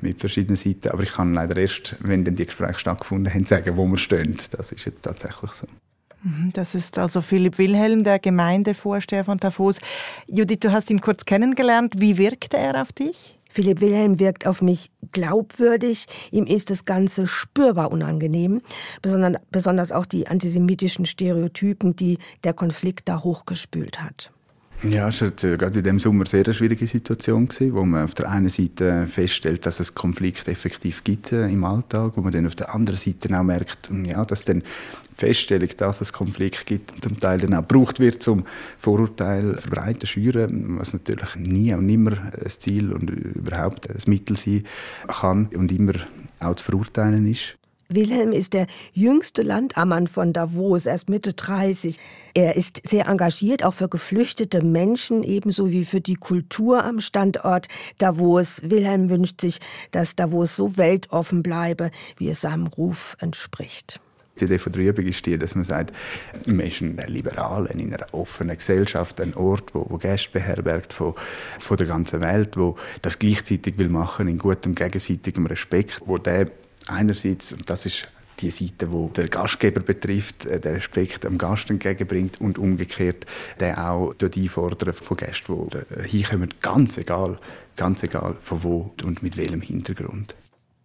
mit 0.02 0.20
verschiedenen 0.20 0.58
Seiten. 0.58 0.90
Aber 0.90 1.04
ich 1.04 1.14
kann 1.14 1.34
leider 1.34 1.56
erst, 1.56 1.96
wenn 2.02 2.26
dann 2.26 2.36
die 2.36 2.46
Gespräche 2.46 2.78
stattgefunden 2.78 3.34
haben, 3.34 3.46
sagen, 3.46 3.78
wo 3.78 3.88
wir 3.88 3.98
stehen. 3.98 4.38
Das 4.52 4.72
ist 4.72 4.86
jetzt 4.86 5.02
tatsächlich 5.04 5.52
so. 5.52 5.66
Mhm, 6.24 6.52
das 6.54 6.76
ist 6.76 6.98
also 6.98 7.22
Philipp 7.22 7.58
Wilhelm, 7.58 8.04
der 8.04 8.20
Gemeindevorsteher 8.20 9.24
von 9.24 9.38
Davos. 9.38 9.80
Judith, 10.28 10.60
du 10.60 10.72
hast 10.72 10.90
ihn 10.90 11.02
kurz 11.02 11.26
kennengelernt. 11.26 11.96
Wie 11.98 12.18
wirkte 12.18 12.58
er 12.58 12.82
auf 12.82 12.92
dich? 12.92 13.36
Philipp 13.50 13.82
Wilhelm 13.82 14.20
wirkt 14.20 14.48
auf 14.48 14.62
mich 14.62 14.92
glaubwürdig. 15.12 16.06
Ihm 16.32 16.46
ist 16.46 16.70
das 16.70 16.86
Ganze 16.86 17.28
spürbar 17.28 17.92
unangenehm. 17.92 18.62
Besonders 19.02 19.92
auch 19.92 20.06
die 20.06 20.28
antisemitischen 20.28 21.06
Stereotypen, 21.06 21.96
die 21.96 22.18
der 22.44 22.54
Konflikt 22.54 23.10
da 23.10 23.24
hochgespült 23.24 24.02
hat. 24.02 24.32
Ja, 24.84 25.10
es 25.10 25.22
war 25.22 25.30
gerade 25.30 25.78
in 25.78 25.84
diesem 25.84 26.00
Sommer 26.00 26.22
eine 26.22 26.30
sehr 26.30 26.54
schwierige 26.54 26.88
Situation, 26.88 27.48
wo 27.70 27.86
man 27.86 28.04
auf 28.06 28.16
der 28.16 28.32
einen 28.32 28.50
Seite 28.50 29.06
feststellt, 29.06 29.64
dass 29.68 29.80
es 29.80 29.94
Konflikte 29.94 30.50
effektiv 30.50 31.04
gibt 31.04 31.32
äh, 31.32 31.48
im 31.50 31.64
Alltag, 31.64 32.14
wo 32.16 32.22
man 32.22 32.32
dann 32.32 32.48
auf 32.48 32.56
der 32.56 32.74
anderen 32.74 32.98
Seite 32.98 33.38
auch 33.38 33.44
merkt, 33.44 33.92
ja, 34.04 34.26
dass 34.26 34.44
dann 34.44 34.64
Feststellung, 35.16 35.70
dass 35.78 36.02
es 36.02 36.12
Konflikte 36.12 36.66
gibt, 36.66 37.04
zum 37.04 37.20
Teil 37.20 37.42
dann 37.42 37.54
auch 37.54 37.68
gebraucht 37.68 38.00
wird, 38.00 38.28
um 38.28 38.44
Vorurteile 38.80 39.56
verbreiten, 39.56 40.08
schüren, 40.08 40.80
was 40.80 40.94
natürlich 40.94 41.36
nie 41.36 41.76
und 41.76 41.86
nimmer 41.86 42.14
ein 42.34 42.50
Ziel 42.50 42.92
und 42.92 43.12
überhaupt 43.12 43.88
ein 43.88 43.98
Mittel 44.08 44.36
sein 44.36 44.64
kann 45.08 45.46
und 45.54 45.72
immer 45.72 45.94
auch 46.40 46.56
zu 46.56 46.64
verurteilen 46.64 47.28
ist. 47.28 47.56
Wilhelm 47.94 48.32
ist 48.32 48.54
der 48.54 48.68
jüngste 48.94 49.42
Landammann 49.42 50.08
von 50.08 50.32
Davos, 50.32 50.86
erst 50.86 51.10
Mitte 51.10 51.34
30. 51.34 52.00
Er 52.34 52.56
ist 52.56 52.82
sehr 52.88 53.08
engagiert, 53.08 53.64
auch 53.64 53.74
für 53.74 53.90
geflüchtete 53.90 54.64
Menschen, 54.64 55.24
ebenso 55.24 55.72
wie 55.72 55.84
für 55.84 56.00
die 56.00 56.16
Kultur 56.16 56.86
am 56.86 57.02
Standort 57.02 57.68
Davos. 57.98 58.62
Wilhelm 58.64 59.10
wünscht 59.10 59.42
sich, 59.42 59.60
dass 59.92 60.16
Davos 60.16 60.56
so 60.56 60.78
weltoffen 60.78 61.44
bleibe, 61.44 61.92
wie 62.18 62.30
es 62.30 62.42
seinem 62.42 62.68
Ruf 62.68 63.18
entspricht. 63.20 64.00
Die 64.40 64.46
Idee 64.46 64.58
von 64.58 64.72
der 64.72 64.84
Übung 64.84 65.06
ist 65.06 65.26
die, 65.26 65.38
dass 65.38 65.56
man 65.56 65.66
sagt, 65.66 65.94
man 66.48 66.66
ist 66.66 66.82
ein 66.82 66.98
Liberaler 67.08 67.70
in 67.72 67.94
einer 67.94 68.06
offenen 68.14 68.56
Gesellschaft, 68.56 69.20
ein 69.20 69.36
Ort, 69.36 69.76
wo, 69.76 69.86
wo 69.90 69.98
Gäste 69.98 70.32
beherbergt 70.32 70.94
von, 70.94 71.14
von 71.60 71.78
der 71.78 71.88
ganzen 71.88 72.22
Welt, 72.22 72.56
wo 72.56 72.78
das 73.02 73.20
gleichzeitig 73.20 73.78
will 73.78 73.90
machen 73.90 74.30
in 74.30 74.38
gutem 74.38 74.74
gegenseitigem 74.74 75.46
Respekt, 75.46 76.02
wo 76.06 76.18
der 76.18 76.50
einerseits, 76.88 77.52
und 77.54 77.70
das 77.70 77.86
ist 77.86 78.08
die 78.42 78.52
Seite, 78.52 78.92
wo 78.92 79.10
der 79.10 79.28
Gastgeber 79.28 79.82
betrifft, 79.82 80.46
äh, 80.46 80.60
den 80.60 80.76
Respekt 80.76 81.26
am 81.26 81.38
Gast 81.38 81.70
entgegenbringt 81.70 82.42
und 82.42 82.58
umgekehrt 82.58 83.26
der 83.60 83.92
auch 83.92 84.14
dort 84.18 84.38
einfordern 84.38 84.94
von 84.94 85.18
Gästen, 85.18 85.70
die 85.70 86.18
hinkommen, 86.18 86.54
ganz 86.62 86.98
egal, 86.98 87.38
ganz 87.76 88.04
egal 88.04 88.36
von 88.40 88.64
wo 88.64 88.92
und 89.04 89.22
mit 89.22 89.38
welchem 89.38 89.62
Hintergrund. 89.62 90.36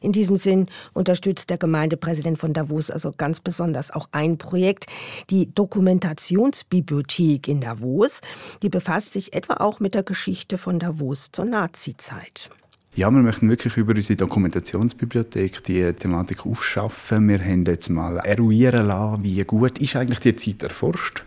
In 0.01 0.13
diesem 0.13 0.37
Sinn 0.37 0.67
unterstützt 0.93 1.49
der 1.49 1.57
Gemeindepräsident 1.57 2.39
von 2.39 2.53
Davos 2.53 2.91
also 2.91 3.13
ganz 3.17 3.41
besonders 3.41 3.91
auch 3.91 4.09
ein 4.13 4.37
Projekt, 4.37 4.87
die 5.31 5.53
Dokumentationsbibliothek 5.53 7.49
in 7.49 7.61
Davos. 7.61 8.21
Die 8.63 8.69
befasst 8.69 9.15
sich 9.15 9.33
etwa 9.33 9.55
auch 9.55 9.81
mit 9.81 9.95
der 9.95 10.03
Geschichte 10.03 10.59
von 10.59 10.79
Davos 10.79 11.33
zur 11.33 11.47
Nazizeit. 11.47 12.51
Ja, 12.97 13.11
wir 13.11 13.21
möchten 13.21 13.51
wirklich 13.51 13.77
über 13.77 13.95
unsere 13.95 14.17
Dokumentationsbibliothek 14.17 15.63
die 15.65 15.93
Thematik 15.93 16.47
aufschaffen. 16.47 17.29
Wir 17.29 17.41
haben 17.41 17.67
jetzt 17.67 17.91
mal 17.91 18.17
eruieren 18.25 18.87
lassen, 18.87 19.23
wie 19.23 19.45
gut 19.45 19.79
ist 19.83 19.97
eigentlich 19.97 20.21
die 20.21 20.35
Zeit 20.35 20.63
erforscht 20.63 21.23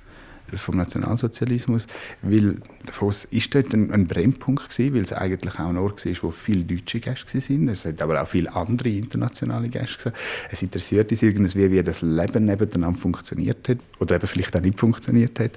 vom 0.55 0.77
Nationalsozialismus, 0.77 1.85
weil 2.23 2.55
Davos 2.87 3.25
ist 3.25 3.53
dort 3.53 3.71
ein, 3.75 3.91
ein 3.91 4.07
Brennpunkt 4.07 4.67
gewesen, 4.67 4.95
weil 4.95 5.01
es 5.03 5.13
eigentlich 5.13 5.59
auch 5.59 5.69
ein 5.69 5.77
Ort 5.77 6.03
war, 6.07 6.13
wo 6.23 6.31
viele 6.31 6.63
deutsche 6.63 6.99
Gäste 6.99 7.39
sind. 7.39 7.69
Es 7.69 7.85
hat 7.85 8.01
aber 8.01 8.19
auch 8.19 8.27
viele 8.27 8.51
andere 8.55 8.89
internationale 8.89 9.69
Gäste 9.69 9.97
gesagt. 9.97 10.17
Es 10.49 10.63
interessiert 10.63 11.11
uns 11.11 11.21
irgendwie, 11.21 11.69
wie 11.69 11.83
das 11.83 12.01
Leben 12.01 12.45
nebeneinander 12.45 12.99
funktioniert 12.99 13.69
hat 13.69 13.77
oder 13.99 14.15
eben 14.15 14.25
vielleicht 14.25 14.57
auch 14.57 14.61
nicht 14.61 14.79
funktioniert 14.79 15.39
hat 15.39 15.51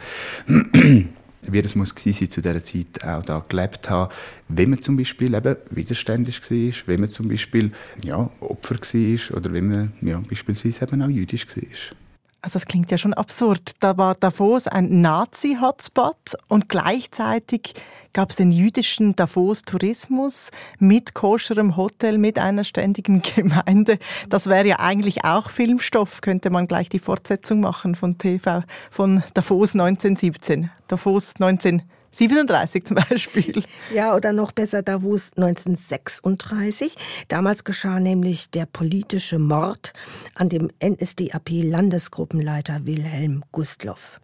wie 1.49 1.63
das 1.63 1.75
muss 1.75 1.95
sein, 1.97 2.31
zu 2.31 2.41
dieser 2.41 2.63
Zeit 2.63 3.05
auch 3.05 3.23
da 3.23 3.45
gelebt 3.49 3.91
haben, 3.91 4.13
wenn 4.49 4.71
man 4.71 4.81
zum 4.81 4.97
Beispiel 4.97 5.35
eben 5.35 5.57
widerständig 5.71 6.41
war, 6.41 6.73
wenn 6.87 7.01
man 7.01 7.11
zum 7.11 7.29
Beispiel 7.29 7.73
ja, 8.05 8.31
Opfer 8.41 8.77
war 8.77 9.37
oder 9.37 9.53
wenn 9.53 9.69
man 9.69 9.93
ja, 10.03 10.23
beispielsweise 10.29 10.85
eben 10.85 11.03
auch 11.03 11.09
jüdisch 11.09 11.47
war. 11.49 11.97
Also 12.45 12.55
das 12.55 12.67
klingt 12.67 12.91
ja 12.91 12.99
schon 12.99 13.15
absurd. 13.15 13.77
Da 13.79 13.97
war 13.97 14.17
Davos 14.17 14.67
ein 14.67 15.01
Nazi-Hotspot 15.01 16.35
und 16.49 16.69
gleichzeitig 16.69 17.75
gab 18.13 18.31
es 18.31 18.37
den 18.37 18.51
jüdischen 18.51 19.15
Davos-Tourismus 19.15 20.51
mit 20.81 21.15
koscherem 21.15 21.77
Hotel, 21.77 22.19
mit 22.19 22.41
einer 22.41 22.65
ständigen 22.65 23.23
Gemeinde. 23.37 23.99
Das 24.29 24.49
wäre 24.49 24.67
ja 24.67 24.81
eigentlich 24.81 25.25
auch 25.25 25.51
Filmstoff, 25.51 26.21
könnte 26.21 26.51
man 26.51 26.67
gleich 26.67 26.89
die 26.89 26.99
Fortsetzung 26.99 27.61
machen 27.61 27.95
von 27.95 28.19
TV, 28.19 28.65
von 28.91 29.23
Davos 29.35 29.75
1917. 29.75 30.69
Davos 30.89 31.35
1917. 31.37 31.83
37 32.13 32.85
zum 32.85 32.97
Beispiel. 32.97 33.63
Ja, 33.95 34.15
oder 34.15 34.33
noch 34.33 34.53
besser 34.53 34.83
Davos 34.83 35.33
1936. 35.37 36.95
Damals 37.29 37.65
geschah 37.65 38.01
nämlich 38.01 38.51
der 38.51 38.67
politische 38.67 39.39
Mord 39.39 39.93
an 40.35 40.49
dem 40.49 40.71
NSDAP-Landesgruppenleiter 40.83 42.87
Wilhelm 42.87 43.43
Gustloff. 43.53 44.21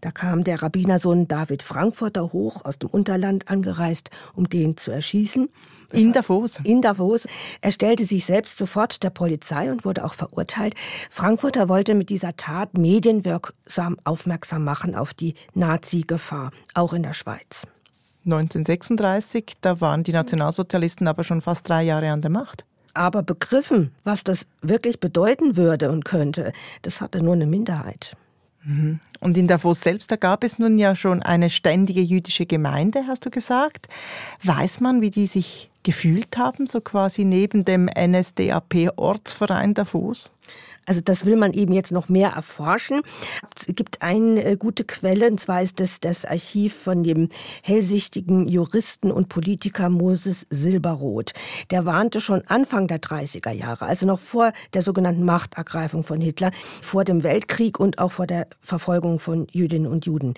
Da 0.00 0.10
kam 0.10 0.44
der 0.44 0.62
Rabbinersohn 0.62 1.28
David 1.28 1.62
Frankfurter 1.62 2.32
hoch 2.32 2.64
aus 2.64 2.78
dem 2.78 2.90
Unterland 2.90 3.48
angereist, 3.48 4.10
um 4.34 4.48
den 4.48 4.76
zu 4.76 4.90
erschießen. 4.90 5.48
In 5.92 6.12
Davos. 6.12 6.58
In 6.64 6.82
Davos. 6.82 7.26
Er 7.60 7.72
stellte 7.72 8.04
sich 8.04 8.24
selbst 8.24 8.58
sofort 8.58 9.02
der 9.02 9.10
Polizei 9.10 9.70
und 9.70 9.84
wurde 9.84 10.04
auch 10.04 10.14
verurteilt. 10.14 10.74
Frankfurter 11.10 11.68
wollte 11.68 11.94
mit 11.94 12.10
dieser 12.10 12.36
Tat 12.36 12.76
medienwirksam 12.76 13.98
aufmerksam 14.04 14.64
machen 14.64 14.94
auf 14.94 15.14
die 15.14 15.34
Nazi-Gefahr, 15.54 16.50
auch 16.74 16.92
in 16.92 17.02
der 17.02 17.14
Schweiz. 17.14 17.66
1936, 18.24 19.54
da 19.60 19.80
waren 19.80 20.02
die 20.02 20.12
Nationalsozialisten 20.12 21.06
aber 21.06 21.22
schon 21.22 21.40
fast 21.40 21.68
drei 21.68 21.84
Jahre 21.84 22.10
an 22.10 22.22
der 22.22 22.30
Macht. 22.30 22.64
Aber 22.92 23.22
begriffen, 23.22 23.92
was 24.04 24.24
das 24.24 24.46
wirklich 24.62 24.98
bedeuten 24.98 25.56
würde 25.56 25.90
und 25.90 26.04
könnte, 26.04 26.52
das 26.82 27.00
hatte 27.00 27.22
nur 27.22 27.34
eine 27.34 27.46
Minderheit. 27.46 28.16
Mhm. 28.64 29.00
Und 29.20 29.38
in 29.38 29.46
Davos 29.46 29.80
selbst, 29.80 30.10
da 30.10 30.16
gab 30.16 30.42
es 30.42 30.58
nun 30.58 30.76
ja 30.76 30.96
schon 30.96 31.22
eine 31.22 31.50
ständige 31.50 32.00
jüdische 32.00 32.46
Gemeinde, 32.46 33.04
hast 33.06 33.24
du 33.24 33.30
gesagt. 33.30 33.86
Weiß 34.42 34.80
man, 34.80 35.00
wie 35.00 35.10
die 35.10 35.28
sich 35.28 35.70
gefühlt 35.86 36.36
haben, 36.36 36.66
so 36.66 36.80
quasi 36.80 37.24
neben 37.24 37.64
dem 37.64 37.88
NSDAP-Ortsverein 37.96 39.72
Davos? 39.72 40.32
Also 40.86 41.00
das 41.00 41.24
will 41.24 41.36
man 41.36 41.52
eben 41.52 41.72
jetzt 41.72 41.90
noch 41.90 42.08
mehr 42.08 42.30
erforschen. 42.30 43.02
Es 43.56 43.66
gibt 43.74 44.02
eine 44.02 44.44
äh, 44.44 44.56
gute 44.56 44.84
Quelle, 44.84 45.28
und 45.28 45.40
zwar 45.40 45.62
ist 45.62 45.80
das 45.80 45.98
das 45.98 46.24
Archiv 46.24 46.74
von 46.74 47.02
dem 47.02 47.28
hellsichtigen 47.62 48.46
Juristen 48.46 49.10
und 49.10 49.28
Politiker 49.28 49.88
Moses 49.88 50.46
Silberroth. 50.50 51.32
Der 51.70 51.86
warnte 51.86 52.20
schon 52.20 52.42
Anfang 52.46 52.86
der 52.86 53.00
30er 53.00 53.50
Jahre, 53.50 53.86
also 53.86 54.06
noch 54.06 54.20
vor 54.20 54.52
der 54.74 54.82
sogenannten 54.82 55.24
Machtergreifung 55.24 56.04
von 56.04 56.20
Hitler, 56.20 56.52
vor 56.80 57.04
dem 57.04 57.24
Weltkrieg 57.24 57.80
und 57.80 57.98
auch 57.98 58.12
vor 58.12 58.28
der 58.28 58.46
Verfolgung 58.60 59.18
von 59.18 59.48
Jüdinnen 59.50 59.90
und 59.90 60.06
Juden. 60.06 60.34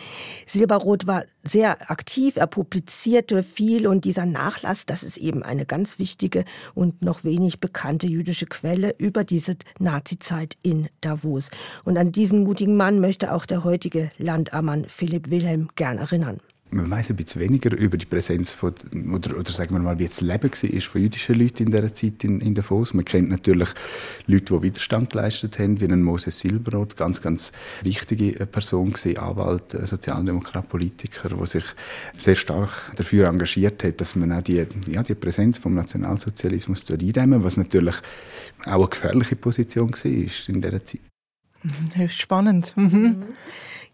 Silberroth 0.46 1.06
war 1.06 1.24
sehr 1.44 1.90
aktiv, 1.90 2.36
er 2.36 2.46
publizierte 2.46 3.42
viel 3.42 3.86
und 3.86 4.06
dieser 4.06 4.24
Nachlass, 4.24 4.86
das 4.86 5.02
ist 5.02 5.18
eben 5.18 5.37
eine 5.42 5.66
ganz 5.66 5.98
wichtige 5.98 6.44
und 6.74 7.02
noch 7.02 7.24
wenig 7.24 7.60
bekannte 7.60 8.06
jüdische 8.06 8.46
Quelle 8.46 8.94
über 8.98 9.24
diese 9.24 9.56
Nazizeit 9.78 10.56
in 10.62 10.88
Davos. 11.00 11.50
Und 11.84 11.96
an 11.96 12.12
diesen 12.12 12.44
mutigen 12.44 12.76
Mann 12.76 13.00
möchte 13.00 13.32
auch 13.32 13.46
der 13.46 13.64
heutige 13.64 14.10
Landammann 14.18 14.84
Philipp 14.86 15.30
Wilhelm 15.30 15.68
gern 15.74 15.98
erinnern 15.98 16.40
man 16.70 16.90
weiß 16.90 17.10
ein 17.10 17.16
bisschen 17.16 17.40
weniger 17.40 17.76
über 17.76 17.96
die 17.96 18.06
Präsenz 18.06 18.52
von, 18.52 18.74
oder, 19.12 19.38
oder 19.38 19.50
sagen 19.50 19.74
wir 19.74 19.80
mal, 19.80 19.98
wie 19.98 20.06
das 20.06 20.20
Leben 20.20 20.50
war 20.50 20.80
von 20.80 21.00
jüdischen 21.00 21.34
Leuten 21.36 21.64
in 21.64 21.70
dieser 21.72 21.94
Zeit 21.94 22.24
in, 22.24 22.40
in 22.40 22.54
Davos. 22.54 22.94
Man 22.94 23.04
kennt 23.04 23.30
natürlich 23.30 23.70
Leute, 24.26 24.54
die 24.54 24.62
Widerstand 24.62 25.10
geleistet 25.10 25.58
haben, 25.58 25.80
wie 25.80 25.86
ein 25.86 26.02
Moses 26.02 26.40
Silberroth, 26.40 26.96
ganz, 26.96 27.20
ganz 27.20 27.52
wichtige 27.82 28.46
Person 28.46 28.92
gewesen, 28.92 29.18
Anwalt, 29.18 29.74
äh, 29.74 29.86
Sozialdemokrat, 29.86 30.68
Politiker, 30.68 31.28
der 31.28 31.46
sich 31.46 31.64
sehr 32.12 32.36
stark 32.36 32.92
dafür 32.96 33.28
engagiert 33.28 33.82
hat, 33.84 34.00
dass 34.00 34.16
man 34.16 34.32
auch 34.32 34.42
die, 34.42 34.66
ja, 34.88 35.02
die 35.02 35.14
Präsenz 35.14 35.58
vom 35.58 35.74
Nationalsozialismus 35.74 36.90
eindämmen 36.90 37.44
was 37.44 37.56
natürlich 37.56 37.96
auch 38.64 38.74
eine 38.74 38.88
gefährliche 38.88 39.36
Position 39.36 39.90
war 39.90 40.04
in 40.04 40.60
dieser 40.60 40.84
Zeit. 40.84 41.00
Höchst 41.94 42.20
spannend. 42.20 42.72
Mhm. 42.76 43.24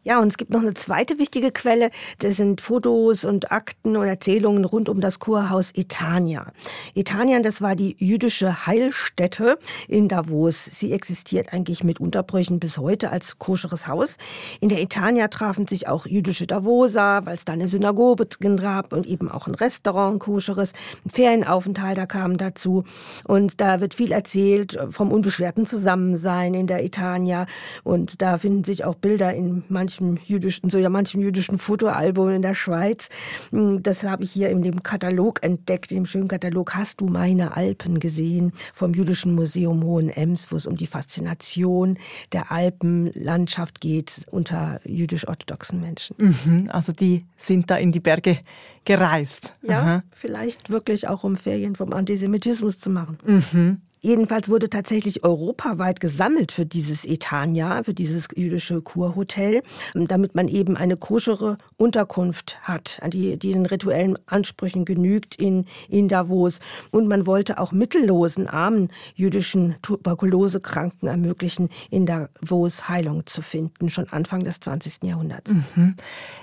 Ja, 0.06 0.20
und 0.20 0.28
es 0.28 0.36
gibt 0.36 0.50
noch 0.50 0.60
eine 0.60 0.74
zweite 0.74 1.18
wichtige 1.18 1.50
Quelle. 1.50 1.88
Das 2.18 2.36
sind 2.36 2.60
Fotos 2.60 3.24
und 3.24 3.50
Akten 3.50 3.96
und 3.96 4.06
Erzählungen 4.06 4.66
rund 4.66 4.90
um 4.90 5.00
das 5.00 5.18
Kurhaus 5.18 5.70
Etania. 5.74 6.52
Etania, 6.94 7.40
das 7.40 7.62
war 7.62 7.74
die 7.74 7.96
jüdische 7.98 8.66
Heilstätte 8.66 9.58
in 9.88 10.08
Davos. 10.08 10.62
Sie 10.62 10.92
existiert 10.92 11.54
eigentlich 11.54 11.84
mit 11.84 12.00
Unterbrüchen 12.00 12.60
bis 12.60 12.76
heute 12.76 13.12
als 13.12 13.38
koscheres 13.38 13.86
Haus. 13.86 14.18
In 14.60 14.68
der 14.68 14.82
Etania 14.82 15.28
trafen 15.28 15.66
sich 15.66 15.88
auch 15.88 16.04
jüdische 16.04 16.46
Davoser, 16.46 17.22
weil 17.24 17.36
es 17.36 17.46
da 17.46 17.54
eine 17.54 17.68
Synagoge 17.68 18.26
gab 18.56 18.92
und 18.92 19.06
eben 19.06 19.30
auch 19.30 19.46
ein 19.46 19.54
Restaurant, 19.54 20.16
ein 20.16 20.18
koscheres. 20.18 20.74
Ein 21.06 21.10
Ferienaufenthalt, 21.12 21.96
da 21.96 22.04
kam 22.04 22.36
dazu. 22.36 22.84
Und 23.26 23.58
da 23.62 23.80
wird 23.80 23.94
viel 23.94 24.12
erzählt 24.12 24.78
vom 24.90 25.10
unbeschwerten 25.10 25.64
Zusammensein 25.64 26.52
in 26.52 26.66
der 26.66 26.84
Etania. 26.84 27.46
Und 27.84 28.20
da 28.20 28.36
finden 28.36 28.64
sich 28.64 28.84
auch 28.84 28.96
Bilder 28.96 29.32
in 29.32 29.64
manchen 29.70 29.93
manchen 30.00 30.20
jüdischen, 30.24 30.70
so 30.70 30.78
ja 30.78 30.88
manchen 30.88 31.20
jüdischen 31.20 31.58
Fotoalbum 31.58 32.30
in 32.30 32.42
der 32.42 32.54
Schweiz. 32.54 33.08
Hm, 33.50 33.82
das 33.82 34.04
habe 34.04 34.24
ich 34.24 34.32
hier 34.32 34.50
in 34.50 34.62
dem 34.62 34.82
Katalog 34.82 35.42
entdeckt, 35.42 35.90
in 35.90 35.98
dem 35.98 36.06
schönen 36.06 36.28
Katalog 36.28 36.74
Hast 36.74 37.00
du 37.00 37.06
meine 37.06 37.56
Alpen 37.56 38.00
gesehen 38.00 38.52
vom 38.72 38.94
Jüdischen 38.94 39.34
Museum 39.34 39.84
Hohenems, 39.84 40.50
wo 40.50 40.56
es 40.56 40.66
um 40.66 40.76
die 40.76 40.86
Faszination 40.86 41.98
der 42.32 42.50
Alpenlandschaft 42.50 43.80
geht 43.80 44.26
unter 44.30 44.80
jüdisch-orthodoxen 44.84 45.80
Menschen. 45.80 46.16
Mhm, 46.18 46.70
also 46.70 46.92
die 46.92 47.24
sind 47.38 47.70
da 47.70 47.76
in 47.76 47.92
die 47.92 48.00
Berge 48.00 48.38
gereist. 48.84 49.54
Ja, 49.62 49.80
Aha. 49.80 50.02
vielleicht 50.10 50.70
wirklich 50.70 51.08
auch 51.08 51.24
um 51.24 51.36
Ferien 51.36 51.74
vom 51.74 51.92
Antisemitismus 51.92 52.78
zu 52.78 52.90
machen. 52.90 53.18
Mhm. 53.24 53.80
Jedenfalls 54.04 54.50
wurde 54.50 54.68
tatsächlich 54.68 55.24
europaweit 55.24 55.98
gesammelt 55.98 56.52
für 56.52 56.66
dieses 56.66 57.06
Etania, 57.06 57.82
für 57.84 57.94
dieses 57.94 58.28
jüdische 58.36 58.82
Kurhotel, 58.82 59.62
damit 59.94 60.34
man 60.34 60.46
eben 60.48 60.76
eine 60.76 60.98
koschere 60.98 61.56
Unterkunft 61.78 62.58
hat, 62.60 63.00
die, 63.06 63.38
die 63.38 63.54
den 63.54 63.64
rituellen 63.64 64.18
Ansprüchen 64.26 64.84
genügt 64.84 65.36
in, 65.36 65.64
in 65.88 66.08
Davos. 66.08 66.58
Und 66.90 67.08
man 67.08 67.26
wollte 67.26 67.58
auch 67.58 67.72
mittellosen, 67.72 68.46
armen 68.46 68.90
jüdischen 69.14 69.76
Tuberkulosekranken 69.80 71.08
ermöglichen, 71.08 71.70
in 71.88 72.04
Davos 72.04 72.90
Heilung 72.90 73.24
zu 73.24 73.40
finden, 73.40 73.88
schon 73.88 74.10
Anfang 74.10 74.44
des 74.44 74.60
20. 74.60 75.04
Jahrhunderts. 75.04 75.54
Mhm. 75.54 75.94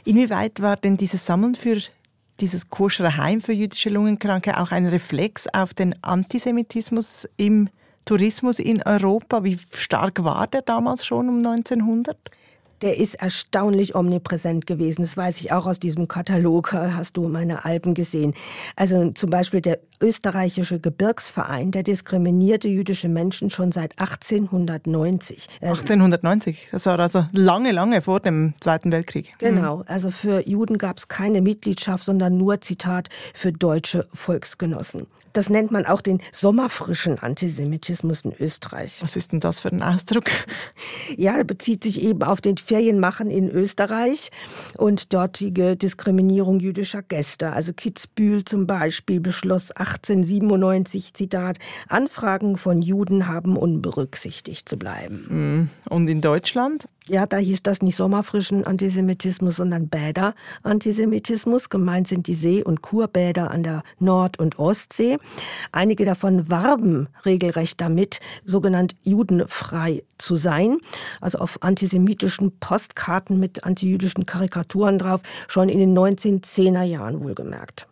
Inwieweit 0.04 0.63
war 0.63 0.78
denn 0.78 0.97
dieses 0.97 1.28
Sammeln 1.28 1.54
für 1.54 1.80
dieses 2.41 2.69
koschere 2.69 3.17
Heim 3.17 3.39
für 3.39 3.54
jüdische 3.54 3.89
Lungenkranke 3.89 4.60
auch 4.60 4.71
ein 4.71 4.88
Reflex 4.88 5.47
auf 5.47 5.73
den 5.73 5.95
Antisemitismus 6.04 7.30
im 7.38 7.69
Tourismus 8.06 8.60
in 8.60 8.82
Europa? 8.84 9.43
Wie 9.43 9.60
stark 9.73 10.23
war 10.23 10.47
der 10.47 10.63
damals 10.63 11.06
schon 11.06 11.30
um 11.30 11.38
1900? 11.38 12.17
Der 12.81 12.97
ist 12.97 13.15
erstaunlich 13.15 13.95
omnipräsent 13.95 14.65
gewesen. 14.65 15.01
Das 15.01 15.17
weiß 15.17 15.41
ich 15.41 15.51
auch 15.51 15.65
aus 15.65 15.79
diesem 15.79 16.07
Katalog, 16.07 16.73
hast 16.73 17.17
du 17.17 17.27
meine 17.27 17.65
Alben 17.65 17.93
gesehen. 17.93 18.33
Also 18.75 19.11
zum 19.11 19.29
Beispiel 19.29 19.61
der 19.61 19.79
österreichische 20.01 20.79
Gebirgsverein, 20.79 21.71
der 21.71 21.83
diskriminierte 21.83 22.67
jüdische 22.67 23.07
Menschen 23.07 23.49
schon 23.49 23.71
seit 23.71 23.99
1890. 23.99 25.47
1890, 25.61 26.69
das 26.71 26.85
war 26.87 26.99
also 26.99 27.25
lange, 27.31 27.71
lange 27.71 28.01
vor 28.01 28.19
dem 28.19 28.53
Zweiten 28.59 28.91
Weltkrieg. 28.91 29.33
Genau, 29.37 29.83
also 29.85 30.09
für 30.09 30.47
Juden 30.47 30.77
gab 30.77 30.97
es 30.97 31.07
keine 31.07 31.41
Mitgliedschaft, 31.41 32.03
sondern 32.03 32.37
nur, 32.37 32.61
Zitat, 32.61 33.09
für 33.33 33.51
deutsche 33.51 34.07
Volksgenossen. 34.11 35.07
Das 35.33 35.49
nennt 35.49 35.71
man 35.71 35.85
auch 35.85 36.01
den 36.01 36.19
sommerfrischen 36.33 37.19
Antisemitismus 37.19 38.21
in 38.25 38.33
Österreich. 38.37 39.01
Was 39.01 39.15
ist 39.15 39.31
denn 39.31 39.39
das 39.39 39.61
für 39.61 39.69
ein 39.69 39.81
Ausdruck? 39.81 40.25
Ja, 41.15 41.41
bezieht 41.43 41.83
sich 41.83 42.01
eben 42.01 42.23
auf 42.23 42.41
den 42.41 42.57
Ferienmachen 42.71 43.29
in 43.29 43.49
Österreich 43.49 44.29
und 44.77 45.12
dortige 45.12 45.75
Diskriminierung 45.75 46.62
jüdischer 46.62 47.01
Gäste. 47.01 47.51
Also 47.51 47.73
Kitzbühel 47.73 48.45
zum 48.45 48.65
Beispiel 48.65 49.19
beschloss 49.19 49.71
1897, 49.71 51.13
Zitat, 51.13 51.57
Anfragen 51.89 52.55
von 52.55 52.81
Juden 52.81 53.27
haben 53.27 53.57
unberücksichtigt 53.57 54.69
zu 54.69 54.77
bleiben. 54.77 55.25
Hm. 55.27 55.69
Und 55.89 56.07
in 56.07 56.21
Deutschland? 56.21 56.88
Ja, 57.07 57.25
da 57.25 57.37
hieß 57.37 57.63
das 57.63 57.81
nicht 57.81 57.95
sommerfrischen 57.95 58.65
Antisemitismus, 58.67 59.55
sondern 59.55 59.89
Bäder-Antisemitismus. 59.89 61.69
Gemeint 61.69 62.07
sind 62.07 62.27
die 62.27 62.35
See- 62.35 62.63
und 62.63 62.83
Kurbäder 62.83 63.49
an 63.49 63.63
der 63.63 63.81
Nord- 63.97 64.37
und 64.37 64.59
Ostsee. 64.59 65.17
Einige 65.71 66.05
davon 66.05 66.47
warben 66.49 67.07
regelrecht 67.25 67.81
damit, 67.81 68.19
sogenannt 68.45 68.95
judenfrei 69.01 70.03
zu 70.19 70.35
sein. 70.35 70.77
Also 71.21 71.39
auf 71.39 71.63
antisemitischen 71.63 72.59
Postkarten 72.59 73.39
mit 73.39 73.63
antijüdischen 73.63 74.27
Karikaturen 74.27 74.99
drauf, 74.99 75.21
schon 75.47 75.69
in 75.69 75.79
den 75.79 75.97
1910er 75.97 76.83
Jahren 76.83 77.23
wohlgemerkt. 77.23 77.87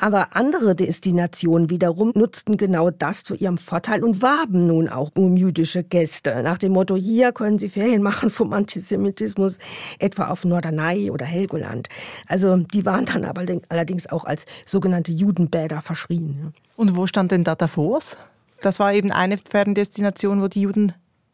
Aber 0.00 0.36
andere 0.36 0.76
Destinationen 0.76 1.70
wiederum 1.70 2.12
nutzten 2.14 2.56
genau 2.56 2.90
das 2.90 3.24
zu 3.24 3.34
ihrem 3.34 3.58
Vorteil 3.58 4.04
und 4.04 4.22
warben 4.22 4.68
nun 4.68 4.88
auch 4.88 5.10
um 5.16 5.36
jüdische 5.36 5.82
Gäste. 5.82 6.42
Nach 6.44 6.56
dem 6.56 6.72
Motto, 6.72 6.94
hier 6.94 7.32
können 7.32 7.58
Sie 7.58 7.68
Ferien 7.68 8.02
machen 8.02 8.30
vom 8.30 8.52
Antisemitismus, 8.52 9.58
etwa 9.98 10.28
auf 10.28 10.44
Norderney 10.44 11.10
oder 11.10 11.26
Helgoland. 11.26 11.88
Also 12.28 12.56
die 12.56 12.86
waren 12.86 13.06
dann 13.06 13.24
aber 13.24 13.42
allerdings 13.68 14.06
auch 14.06 14.24
als 14.24 14.44
sogenannte 14.64 15.10
Judenbäder 15.10 15.82
verschrien. 15.82 16.54
Und 16.76 16.94
wo 16.94 17.08
stand 17.08 17.32
denn 17.32 17.42
da? 17.42 17.56
Das 17.56 18.78
war 18.78 18.94
eben 18.94 19.10
eine 19.10 19.36
Feriendestination, 19.36 20.40
wo 20.40 20.46
die 20.46 20.62
Juden 20.62 20.92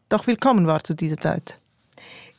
doch 0.09 0.25
willkommen 0.25 0.65
war 0.65 0.83
zu 0.83 0.95
dieser 0.95 1.17
Zeit. 1.17 1.59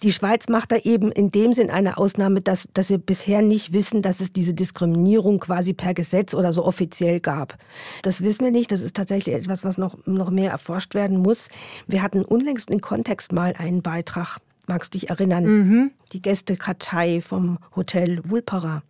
Die 0.02 0.12
Schweiz 0.12 0.48
macht 0.48 0.72
da 0.72 0.76
eben 0.76 1.10
in 1.10 1.30
dem 1.30 1.54
Sinn 1.54 1.70
eine 1.70 1.96
Ausnahme, 1.96 2.40
dass, 2.40 2.68
dass 2.74 2.90
wir 2.90 2.98
bisher 2.98 3.40
nicht 3.40 3.72
wissen, 3.72 4.02
dass 4.02 4.20
es 4.20 4.32
diese 4.32 4.52
Diskriminierung 4.52 5.40
quasi 5.40 5.72
per 5.72 5.94
Gesetz 5.94 6.34
oder 6.34 6.52
so 6.52 6.64
offiziell 6.64 7.20
gab. 7.20 7.56
Das 8.02 8.22
wissen 8.22 8.44
wir 8.44 8.50
nicht. 8.50 8.70
Das 8.72 8.82
ist 8.82 8.94
tatsächlich 8.94 9.34
etwas, 9.34 9.64
was 9.64 9.78
noch, 9.78 9.96
noch 10.06 10.30
mehr 10.30 10.50
erforscht 10.50 10.94
werden 10.94 11.18
muss. 11.18 11.48
Wir 11.86 12.02
hatten 12.02 12.24
unlängst 12.24 12.70
im 12.70 12.80
Kontext 12.80 13.32
mal 13.32 13.54
einen 13.56 13.80
Beitrag, 13.80 14.38
magst 14.66 14.94
dich 14.94 15.08
erinnern? 15.08 15.44
Mhm. 15.44 15.90
Die 16.12 16.20
Gästekartei 16.20 17.22
vom 17.22 17.58
Hotel 17.74 18.20
Wulpera 18.24 18.82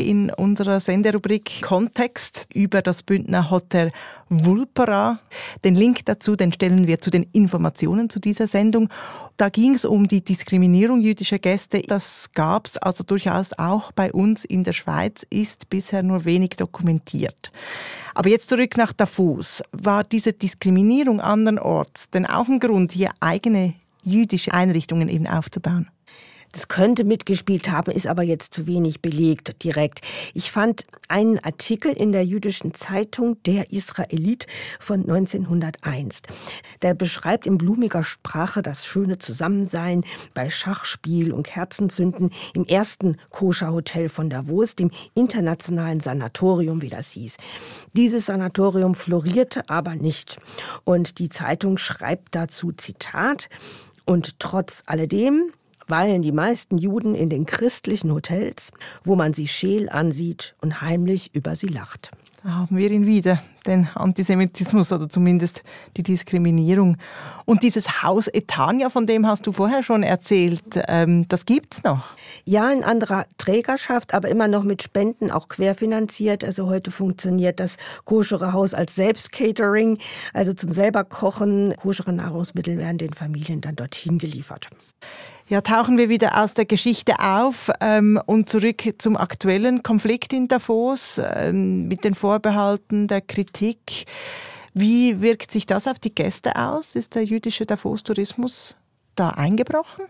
in 0.00 0.30
unserer 0.30 0.80
Senderubrik 0.80 1.62
Kontext 1.62 2.48
über 2.54 2.82
das 2.82 3.02
Bündner 3.02 3.50
Hotel 3.50 3.92
Vulpera. 4.28 5.20
Den 5.64 5.74
Link 5.74 6.04
dazu, 6.04 6.36
den 6.36 6.52
stellen 6.52 6.86
wir 6.86 7.00
zu 7.00 7.10
den 7.10 7.24
Informationen 7.32 8.08
zu 8.08 8.20
dieser 8.20 8.46
Sendung. 8.46 8.88
Da 9.36 9.48
ging 9.48 9.74
es 9.74 9.84
um 9.84 10.08
die 10.08 10.24
Diskriminierung 10.24 11.00
jüdischer 11.00 11.38
Gäste. 11.38 11.82
Das 11.82 12.30
gab 12.34 12.66
es 12.66 12.76
also 12.78 13.04
durchaus 13.04 13.52
auch 13.58 13.92
bei 13.92 14.12
uns 14.12 14.44
in 14.44 14.64
der 14.64 14.72
Schweiz, 14.72 15.26
ist 15.30 15.70
bisher 15.70 16.02
nur 16.02 16.24
wenig 16.24 16.50
dokumentiert. 16.50 17.50
Aber 18.14 18.28
jetzt 18.28 18.50
zurück 18.50 18.76
nach 18.76 18.92
Davos. 18.92 19.62
War 19.72 20.04
diese 20.04 20.32
Diskriminierung 20.32 21.20
andernorts 21.20 22.10
denn 22.10 22.26
auch 22.26 22.48
ein 22.48 22.60
Grund, 22.60 22.92
hier 22.92 23.10
eigene 23.20 23.74
jüdische 24.02 24.52
Einrichtungen 24.52 25.08
eben 25.08 25.26
aufzubauen? 25.26 25.88
Das 26.52 26.66
könnte 26.66 27.04
mitgespielt 27.04 27.70
haben, 27.70 27.92
ist 27.92 28.06
aber 28.06 28.22
jetzt 28.22 28.54
zu 28.54 28.66
wenig 28.66 29.00
belegt 29.00 29.62
direkt. 29.62 30.00
Ich 30.34 30.50
fand 30.50 30.84
einen 31.08 31.38
Artikel 31.38 31.92
in 31.92 32.10
der 32.12 32.24
jüdischen 32.24 32.74
Zeitung 32.74 33.40
Der 33.44 33.72
Israelit 33.72 34.46
von 34.80 35.02
1901. 35.02 36.22
Der 36.82 36.94
beschreibt 36.94 37.46
in 37.46 37.56
blumiger 37.56 38.02
Sprache 38.02 38.62
das 38.62 38.84
schöne 38.84 39.18
Zusammensein 39.18 40.02
bei 40.34 40.50
Schachspiel 40.50 41.32
und 41.32 41.44
Kerzenzünden 41.46 42.30
im 42.54 42.64
ersten 42.64 43.16
Koscher-Hotel 43.30 44.08
von 44.08 44.28
Davos, 44.28 44.74
dem 44.74 44.90
internationalen 45.14 46.00
Sanatorium, 46.00 46.82
wie 46.82 46.88
das 46.88 47.12
hieß. 47.12 47.36
Dieses 47.92 48.26
Sanatorium 48.26 48.94
florierte 48.94 49.68
aber 49.68 49.94
nicht. 49.94 50.38
Und 50.84 51.18
die 51.20 51.28
Zeitung 51.28 51.78
schreibt 51.78 52.34
dazu 52.34 52.72
Zitat, 52.72 53.48
und 54.06 54.40
trotz 54.40 54.82
alledem 54.86 55.52
weilen 55.90 56.22
die 56.22 56.32
meisten 56.32 56.78
Juden 56.78 57.14
in 57.14 57.28
den 57.28 57.46
christlichen 57.46 58.12
Hotels, 58.12 58.72
wo 59.02 59.16
man 59.16 59.34
sie 59.34 59.48
scheel 59.48 59.88
ansieht 59.88 60.54
und 60.60 60.80
heimlich 60.80 61.34
über 61.34 61.54
sie 61.56 61.68
lacht. 61.68 62.10
Da 62.42 62.52
haben 62.52 62.74
wir 62.74 62.90
ihn 62.90 63.06
wieder, 63.06 63.42
den 63.66 63.86
Antisemitismus 63.94 64.90
oder 64.92 65.10
zumindest 65.10 65.62
die 65.98 66.02
Diskriminierung. 66.02 66.96
Und 67.44 67.62
dieses 67.62 68.02
Haus 68.02 68.28
Etania, 68.28 68.88
von 68.88 69.06
dem 69.06 69.26
hast 69.26 69.46
du 69.46 69.52
vorher 69.52 69.82
schon 69.82 70.02
erzählt, 70.02 70.62
ähm, 70.88 71.28
das 71.28 71.44
gibt's 71.44 71.84
noch? 71.84 72.14
Ja, 72.46 72.72
in 72.72 72.82
anderer 72.82 73.26
Trägerschaft, 73.36 74.14
aber 74.14 74.30
immer 74.30 74.48
noch 74.48 74.64
mit 74.64 74.82
Spenden, 74.82 75.30
auch 75.30 75.48
querfinanziert. 75.48 76.42
Also 76.42 76.66
heute 76.66 76.90
funktioniert 76.90 77.60
das 77.60 77.76
koschere 78.06 78.54
Haus 78.54 78.72
als 78.72 78.94
Selbstcatering, 78.94 79.98
also 80.32 80.54
zum 80.54 80.72
selber 80.72 81.04
Kochen. 81.04 81.74
Koschere 81.76 82.14
Nahrungsmittel 82.14 82.78
werden 82.78 82.96
den 82.96 83.12
Familien 83.12 83.60
dann 83.60 83.76
dorthin 83.76 84.16
geliefert. 84.16 84.70
Ja, 85.50 85.62
tauchen 85.62 85.98
wir 85.98 86.08
wieder 86.08 86.40
aus 86.40 86.54
der 86.54 86.64
Geschichte 86.64 87.18
auf 87.18 87.72
ähm, 87.80 88.20
und 88.24 88.48
zurück 88.48 88.84
zum 88.98 89.16
aktuellen 89.16 89.82
Konflikt 89.82 90.32
in 90.32 90.46
Davos 90.46 91.20
ähm, 91.20 91.88
mit 91.88 92.04
den 92.04 92.14
Vorbehalten 92.14 93.08
der 93.08 93.20
Kritik. 93.20 94.04
Wie 94.74 95.20
wirkt 95.20 95.50
sich 95.50 95.66
das 95.66 95.88
auf 95.88 95.98
die 95.98 96.14
Gäste 96.14 96.54
aus? 96.54 96.94
Ist 96.94 97.16
der 97.16 97.24
jüdische 97.24 97.66
Davos-Tourismus 97.66 98.76
da 99.16 99.30
eingebrochen? 99.30 100.04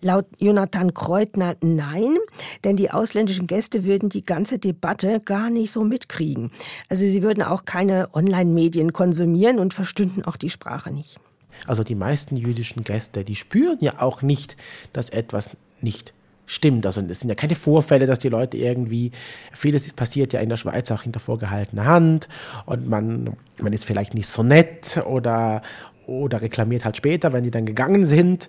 Laut 0.00 0.26
Jonathan 0.38 0.92
Kreutner 0.92 1.54
nein, 1.60 2.16
denn 2.64 2.74
die 2.74 2.90
ausländischen 2.90 3.46
Gäste 3.46 3.84
würden 3.84 4.08
die 4.08 4.24
ganze 4.24 4.58
Debatte 4.58 5.20
gar 5.20 5.50
nicht 5.50 5.70
so 5.70 5.84
mitkriegen. 5.84 6.50
Also 6.88 7.06
sie 7.06 7.22
würden 7.22 7.44
auch 7.44 7.64
keine 7.64 8.12
Online-Medien 8.12 8.92
konsumieren 8.92 9.60
und 9.60 9.72
verstünden 9.72 10.24
auch 10.24 10.36
die 10.36 10.50
Sprache 10.50 10.90
nicht. 10.90 11.20
Also 11.66 11.84
die 11.84 11.94
meisten 11.94 12.36
jüdischen 12.36 12.82
Gäste, 12.82 13.24
die 13.24 13.36
spüren 13.36 13.78
ja 13.80 14.00
auch 14.00 14.22
nicht, 14.22 14.56
dass 14.92 15.10
etwas 15.10 15.56
nicht 15.80 16.12
stimmt. 16.46 16.84
Also 16.86 17.00
es 17.00 17.20
sind 17.20 17.28
ja 17.28 17.34
keine 17.34 17.54
Vorfälle, 17.54 18.06
dass 18.06 18.18
die 18.18 18.28
Leute 18.28 18.56
irgendwie, 18.56 19.12
vieles 19.52 19.90
passiert 19.92 20.32
ja 20.32 20.40
in 20.40 20.48
der 20.48 20.56
Schweiz 20.56 20.90
auch 20.90 21.02
hinter 21.02 21.20
vorgehaltener 21.20 21.86
Hand 21.86 22.28
und 22.66 22.88
man, 22.88 23.36
man 23.58 23.72
ist 23.72 23.84
vielleicht 23.84 24.14
nicht 24.14 24.28
so 24.28 24.42
nett 24.42 25.02
oder, 25.06 25.62
oder 26.06 26.42
reklamiert 26.42 26.84
halt 26.84 26.96
später, 26.96 27.32
wenn 27.32 27.44
die 27.44 27.50
dann 27.50 27.66
gegangen 27.66 28.06
sind. 28.06 28.48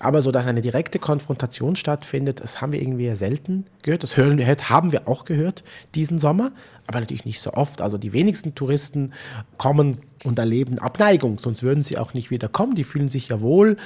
Aber 0.00 0.22
so, 0.22 0.30
dass 0.30 0.46
eine 0.46 0.60
direkte 0.60 0.98
Konfrontation 0.98 1.76
stattfindet, 1.76 2.40
das 2.40 2.60
haben 2.60 2.72
wir 2.72 2.80
irgendwie 2.80 3.14
selten 3.16 3.66
gehört. 3.82 4.02
Das 4.02 4.16
hören, 4.16 4.38
haben 4.40 4.92
wir 4.92 5.08
auch 5.08 5.24
gehört 5.24 5.64
diesen 5.94 6.18
Sommer, 6.18 6.52
aber 6.86 7.00
natürlich 7.00 7.24
nicht 7.24 7.40
so 7.40 7.52
oft. 7.52 7.80
Also 7.80 7.98
die 7.98 8.12
wenigsten 8.12 8.54
Touristen 8.54 9.12
kommen 9.58 9.98
und 10.24 10.38
erleben 10.38 10.78
Abneigung, 10.78 11.38
sonst 11.38 11.62
würden 11.62 11.82
sie 11.82 11.98
auch 11.98 12.14
nicht 12.14 12.30
wieder 12.30 12.48
kommen. 12.48 12.74
Die 12.74 12.84
fühlen 12.84 13.08
sich 13.08 13.28
ja 13.28 13.40
wohl. 13.40 13.76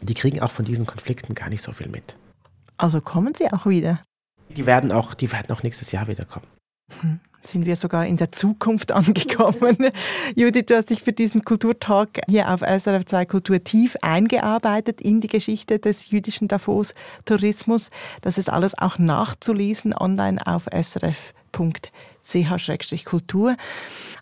Die 0.00 0.14
kriegen 0.14 0.40
auch 0.40 0.50
von 0.50 0.64
diesen 0.64 0.86
Konflikten 0.86 1.34
gar 1.34 1.48
nicht 1.48 1.62
so 1.62 1.72
viel 1.72 1.88
mit. 1.88 2.16
Also 2.76 3.00
kommen 3.00 3.34
sie 3.34 3.52
auch 3.52 3.66
wieder? 3.66 4.00
Die 4.56 4.66
werden 4.66 4.92
auch, 4.92 5.14
die 5.14 5.30
werden 5.30 5.50
auch 5.54 5.62
nächstes 5.62 5.92
Jahr 5.92 6.08
wieder 6.08 6.24
kommen. 6.24 6.46
Sind 7.44 7.66
wir 7.66 7.74
sogar 7.74 8.06
in 8.06 8.16
der 8.16 8.30
Zukunft 8.30 8.92
angekommen. 8.92 9.90
Judith, 10.36 10.66
du 10.66 10.76
hast 10.76 10.90
dich 10.90 11.02
für 11.02 11.12
diesen 11.12 11.44
Kulturtag 11.44 12.20
hier 12.28 12.52
auf 12.52 12.60
SRF 12.60 13.04
2 13.04 13.26
Kultur 13.26 13.64
tief 13.64 13.96
eingearbeitet 14.00 15.00
in 15.00 15.20
die 15.20 15.26
Geschichte 15.26 15.80
des 15.80 16.10
jüdischen 16.10 16.46
Davos-Tourismus. 16.46 17.90
Das 18.20 18.38
ist 18.38 18.48
alles 18.48 18.78
auch 18.78 18.98
nachzulesen 18.98 19.92
online 19.92 20.40
auf 20.46 20.68
srf.ch-kultur. 20.72 23.56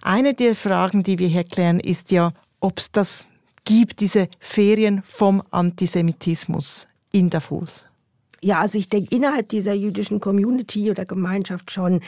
Eine 0.01 0.33
der 0.33 0.57
Fragen, 0.57 1.03
die 1.03 1.19
wir 1.19 1.29
hier 1.29 1.45
klären, 1.45 1.79
ist 1.79 2.11
ja, 2.11 2.33
ob 2.61 2.79
es 2.79 2.91
das 2.91 3.27
gibt, 3.65 4.01
diese 4.01 4.29
Ferien 4.39 5.03
vom 5.03 5.43
Antisemitismus 5.51 6.89
in 7.13 7.29
Davos. 7.29 7.85
Ja, 8.43 8.61
also 8.61 8.79
ich 8.79 8.89
denke 8.89 9.15
innerhalb 9.15 9.51
dieser 9.51 9.75
jüdischen 9.75 10.19
Community 10.19 10.91
oder 10.91 11.05
Gemeinschaft 11.05 11.71
schon. 11.71 12.01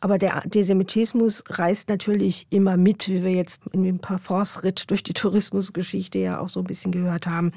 Aber 0.00 0.18
der 0.18 0.36
Antisemitismus 0.36 1.42
reist 1.48 1.88
natürlich 1.88 2.46
immer 2.50 2.76
mit, 2.76 3.08
wie 3.08 3.24
wir 3.24 3.32
jetzt 3.32 3.62
in 3.72 3.82
dem 3.82 3.98
Parforce-Ritt 3.98 4.90
durch 4.90 5.02
die 5.02 5.14
Tourismusgeschichte 5.14 6.18
ja 6.18 6.40
auch 6.40 6.48
so 6.48 6.60
ein 6.60 6.66
bisschen 6.66 6.92
gehört 6.92 7.26
haben. 7.26 7.50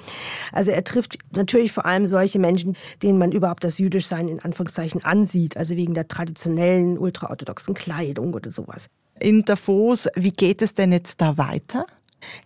Also 0.52 0.72
er 0.72 0.84
trifft 0.84 1.20
natürlich 1.36 1.72
vor 1.72 1.86
allem 1.86 2.08
solche 2.08 2.40
Menschen, 2.40 2.76
denen 3.04 3.20
man 3.20 3.32
überhaupt 3.32 3.64
das 3.64 3.78
Jüdischsein 3.78 4.28
in 4.28 4.40
Anführungszeichen 4.40 5.04
ansieht, 5.04 5.56
also 5.56 5.76
wegen 5.76 5.94
der 5.94 6.08
traditionellen 6.08 6.98
ultraorthodoxen 6.98 7.76
Kleidung 7.76 8.34
oder 8.34 8.52
sowas. 8.52 8.88
In 9.20 9.46
Davos, 9.46 10.08
wie 10.16 10.32
geht 10.32 10.64
es 10.64 10.74
denn 10.74 10.92
jetzt 10.92 11.22
da 11.22 11.38
weiter? 11.38 11.86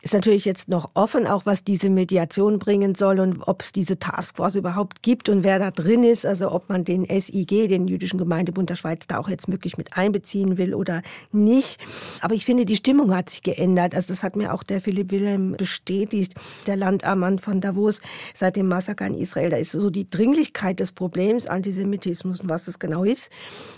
Ist 0.02 0.14
natürlich 0.14 0.46
jetzt 0.46 0.70
noch 0.70 0.92
offen, 0.94 1.28
auch 1.28 1.46
was 1.46 1.64
diese 1.64 1.90
Mediation 1.90 2.60
bringen 2.60 2.96
soll 2.96 3.20
und 3.20 3.42
ob 3.48 3.62
es 3.62 3.72
diese 3.72 4.00
Taskforce 4.00 4.56
überhaupt 4.56 5.02
gibt 5.02 5.30
und 5.30 5.44
wer 5.44 5.60
da 5.60 5.72
drin 5.72 6.04
ist, 6.04 6.26
also 6.26 6.52
ob 6.52 6.70
man 6.70 6.84
den 6.84 7.06
SIG, 7.06 7.68
den 7.68 7.88
Jüdischen 7.88 8.18
Gemeindebund 8.18 8.70
der 8.70 8.76
Schweiz, 8.76 9.08
da 9.08 9.18
auch 9.18 9.30
jetzt 9.30 9.52
wirklich 9.52 9.78
mit 9.78 9.98
einbeziehen 9.98 10.58
will 10.58 10.74
oder 10.74 11.02
nicht. 11.32 11.80
Aber 12.22 12.36
ich 12.36 12.46
finde, 12.46 12.66
die 12.66 12.76
Stimmung 12.76 13.16
hat 13.16 13.30
sich 13.30 13.42
geändert. 13.42 13.96
Also 13.96 14.10
das 14.10 14.24
hat 14.24 14.36
mir 14.36 14.54
auch 14.54 14.64
der 14.64 14.82
Philipp 14.82 15.12
Wilhelm 15.12 15.56
bestätigt, 15.58 16.34
der 16.66 16.76
Landammann 16.76 17.40
von 17.40 17.62
Davos, 17.62 18.02
seit 18.34 18.56
dem 18.56 18.68
Massaker 18.68 19.08
in 19.08 19.16
Israel. 19.16 19.50
Da 19.50 19.58
ist 19.58 19.72
so 19.72 19.90
die 19.90 20.10
Dringlichkeit 20.10 20.80
des 20.80 20.92
Problems 20.92 21.48
Antisemitismus 21.48 22.42
und 22.42 22.50
was 22.50 22.68
es 22.68 22.80
genau 22.80 23.04
ist. 23.04 23.30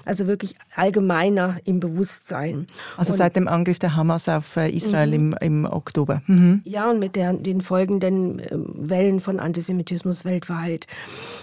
Also 0.06 0.28
wirklich 0.28 0.56
allgemeiner 0.76 1.58
im 1.66 1.80
Bewusstsein. 1.80 2.68
Also 2.98 3.14
und 3.14 3.18
seit 3.18 3.36
dem 3.36 3.48
Angriff 3.48 3.80
der 3.80 3.96
Hamas 3.96 4.28
auf 4.30 4.58
äh, 4.58 4.70
Israel 4.70 5.08
mhm. 5.08 5.14
im, 5.14 5.36
im 5.42 5.66
Oktober 5.66 5.89
Oktober. 5.90 6.22
Mhm. 6.28 6.62
Ja, 6.66 6.90
und 6.90 7.00
mit 7.00 7.16
der, 7.16 7.34
den 7.34 7.62
folgenden 7.62 8.40
ähm, 8.50 8.74
Wellen 8.76 9.20
von 9.20 9.40
Antisemitismus 9.40 10.24
weltweit. 10.24 10.86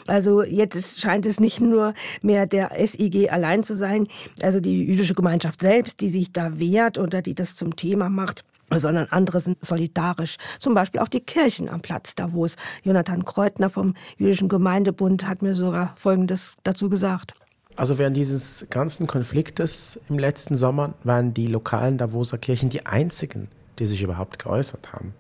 Also 0.07 0.43
jetzt 0.45 0.77
ist, 0.77 1.01
scheint 1.01 1.27
es 1.27 1.41
nicht 1.41 1.61
nur 1.61 1.95
mehr 2.23 2.47
der 2.47 2.71
SIG 2.79 3.31
allein 3.31 3.65
zu 3.65 3.75
sein, 3.75 4.07
also 4.41 4.61
die 4.61 4.85
jüdische 4.85 5.15
Gemeinschaft 5.15 5.61
selbst, 5.61 6.01
die 6.01 6.11
sich 6.11 6.33
da 6.33 6.59
wehrt 6.59 6.97
oder 6.97 7.23
die 7.23 7.35
das 7.35 7.57
zum 7.57 7.77
Thema 7.77 8.09
macht 8.09 8.45
sondern 8.75 9.07
andere 9.11 9.39
sind 9.39 9.65
solidarisch. 9.65 10.39
Zum 10.59 10.75
Beispiel 10.75 11.01
auch 11.01 11.07
die 11.07 11.21
Kirchen 11.21 11.69
am 11.69 11.83
Platz 11.83 12.17
da, 12.17 12.33
wo 12.33 12.45
es 12.45 12.57
Jonathan 12.83 13.25
Kreutner 13.25 13.71
vom 13.71 13.95
Jüdischen 14.19 14.49
Gemeindebund 14.49 15.29
hat 15.29 15.41
mir 15.41 15.55
sogar 15.55 15.95
Folgendes 15.97 16.57
dazu 16.65 16.91
gesagt. 16.91 17.35
Also 17.77 17.97
während 17.97 18.17
dieses 18.17 18.67
ganzen 18.69 19.07
Konfliktes 19.07 20.01
im 20.09 20.19
letzten 20.19 20.57
Sommer 20.57 20.95
waren 21.05 21.33
die 21.33 21.47
lokalen 21.47 21.97
Davoser 21.97 22.39
Kirchen 22.39 22.69
die 22.69 22.87
einzigen, 22.87 23.47
die 23.79 23.87
sich 23.87 24.03
überhaupt 24.03 24.43
geäußert 24.43 24.93
haben. 24.93 25.15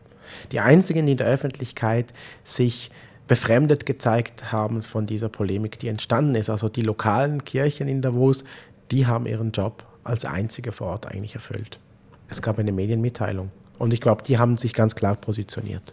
Die 0.52 0.60
einzigen, 0.60 1.06
die 1.06 1.12
in 1.12 1.18
der 1.18 1.28
Öffentlichkeit 1.28 2.12
sich 2.44 2.90
befremdet 3.26 3.86
gezeigt 3.86 4.52
haben 4.52 4.82
von 4.82 5.06
dieser 5.06 5.28
Polemik, 5.28 5.78
die 5.78 5.88
entstanden 5.88 6.34
ist. 6.34 6.50
Also 6.50 6.68
die 6.68 6.82
lokalen 6.82 7.44
Kirchen 7.44 7.88
in 7.88 8.02
Davos, 8.02 8.44
die 8.90 9.06
haben 9.06 9.26
ihren 9.26 9.50
Job 9.50 9.84
als 10.04 10.24
einzige 10.24 10.72
vor 10.72 10.88
Ort 10.88 11.06
eigentlich 11.06 11.34
erfüllt. 11.34 11.80
Es 12.28 12.42
gab 12.42 12.58
eine 12.58 12.72
Medienmitteilung 12.72 13.50
und 13.78 13.92
ich 13.92 14.00
glaube, 14.00 14.22
die 14.22 14.38
haben 14.38 14.56
sich 14.56 14.74
ganz 14.74 14.94
klar 14.94 15.16
positioniert. 15.16 15.92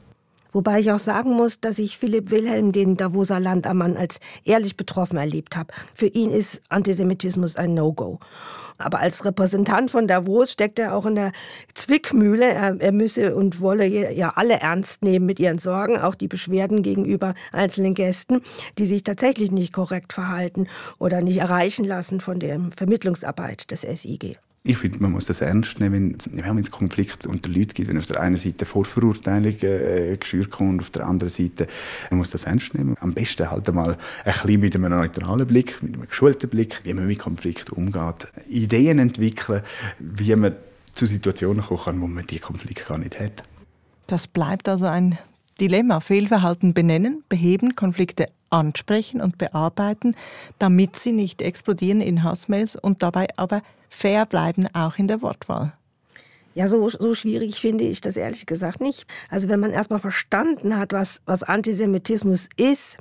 Wobei 0.53 0.79
ich 0.79 0.91
auch 0.91 0.99
sagen 0.99 1.33
muss, 1.33 1.59
dass 1.59 1.79
ich 1.79 1.97
Philipp 1.97 2.31
Wilhelm, 2.31 2.71
den 2.71 2.95
Davoser 2.95 3.39
Landammann, 3.39 3.97
als 3.97 4.19
ehrlich 4.45 4.77
betroffen 4.77 5.17
erlebt 5.17 5.57
habe. 5.57 5.73
Für 5.93 6.07
ihn 6.07 6.29
ist 6.31 6.61
Antisemitismus 6.69 7.55
ein 7.55 7.73
No-Go. 7.73 8.19
Aber 8.77 8.99
als 8.99 9.25
Repräsentant 9.25 9.91
von 9.91 10.07
Davos 10.07 10.51
steckt 10.51 10.79
er 10.79 10.95
auch 10.95 11.05
in 11.05 11.15
der 11.15 11.31
Zwickmühle. 11.73 12.45
Er, 12.45 12.79
er 12.79 12.91
müsse 12.91 13.35
und 13.35 13.61
wolle 13.61 13.87
ja 13.87 14.29
alle 14.35 14.59
ernst 14.59 15.03
nehmen 15.03 15.25
mit 15.25 15.39
ihren 15.39 15.57
Sorgen, 15.57 15.97
auch 15.97 16.15
die 16.15 16.27
Beschwerden 16.27 16.83
gegenüber 16.83 17.33
einzelnen 17.51 17.93
Gästen, 17.93 18.41
die 18.77 18.85
sich 18.85 19.03
tatsächlich 19.03 19.51
nicht 19.51 19.73
korrekt 19.73 20.13
verhalten 20.13 20.67
oder 20.99 21.21
nicht 21.21 21.37
erreichen 21.37 21.85
lassen 21.85 22.21
von 22.21 22.39
der 22.39 22.59
Vermittlungsarbeit 22.75 23.71
des 23.71 23.81
SIG. 23.81 24.37
Ich 24.65 24.77
finde, 24.77 24.99
man 24.99 25.11
muss 25.11 25.25
das 25.25 25.41
ernst 25.41 25.81
nehmen, 25.81 26.17
wenn 26.31 26.57
es 26.57 26.71
Konflikt 26.71 27.25
unter 27.25 27.49
Leuten 27.49 27.73
gibt, 27.73 27.89
wenn 27.89 27.97
auf 27.97 28.05
der 28.05 28.21
einen 28.21 28.37
Seite 28.37 28.63
Vorverurteilung 28.63 29.57
äh, 29.61 30.15
geschürt 30.17 30.51
kommt, 30.51 30.79
auf 30.79 30.89
der 30.89 31.05
anderen 31.05 31.29
Seite, 31.29 31.67
man 32.09 32.19
muss 32.19 32.29
das 32.29 32.45
ernst 32.45 32.73
nehmen. 32.73 32.95
Am 33.01 33.13
besten 33.13 33.51
halt 33.51 33.67
einmal 33.67 33.97
ein 34.23 34.31
bisschen 34.31 34.61
mit 34.61 34.75
einem 34.75 34.91
neutralen 34.91 35.45
Blick, 35.45 35.83
mit 35.83 35.95
einem 35.95 36.07
geschulten 36.07 36.49
Blick, 36.49 36.79
wie 36.85 36.93
man 36.93 37.07
mit 37.07 37.19
Konflikten 37.19 37.75
umgeht. 37.75 38.27
Ideen 38.47 38.99
entwickeln, 38.99 39.63
wie 39.99 40.33
man 40.37 40.53
zu 40.93 41.07
Situationen 41.07 41.61
kommen 41.61 41.83
kann, 41.83 42.01
wo 42.01 42.07
man 42.07 42.25
die 42.25 42.39
Konflikte 42.39 42.85
gar 42.85 42.97
nicht 42.97 43.19
hat. 43.19 43.43
Das 44.07 44.27
bleibt 44.27 44.69
also 44.69 44.85
ein 44.85 45.17
Dilemma. 45.59 45.99
Fehlverhalten 45.99 46.73
benennen, 46.73 47.23
beheben, 47.27 47.75
Konflikte 47.75 48.29
ansprechen 48.49 49.19
und 49.19 49.37
bearbeiten, 49.37 50.15
damit 50.57 50.97
sie 50.97 51.11
nicht 51.11 51.41
explodieren 51.41 51.99
in 51.99 52.23
Hassmails 52.23 52.77
und 52.77 53.03
dabei 53.03 53.27
aber 53.35 53.61
fair 53.93 54.25
bleiben, 54.25 54.67
auch 54.73 54.97
in 54.97 55.07
der 55.07 55.21
Wortwahl. 55.21 55.73
Ja, 56.55 56.67
so, 56.67 56.87
so 56.87 57.15
schwierig 57.15 57.59
finde 57.59 57.83
ich 57.83 57.99
das 57.99 58.15
ehrlich 58.15 58.45
gesagt 58.45 58.79
nicht. 58.79 59.05
Also 59.29 59.49
wenn 59.49 59.59
man 59.59 59.71
erstmal 59.71 59.97
verstanden 59.97 60.77
hat, 60.77 60.93
was, 60.93 61.19
was 61.25 61.41
Antisemitismus 61.41 62.47
ist 62.57 62.97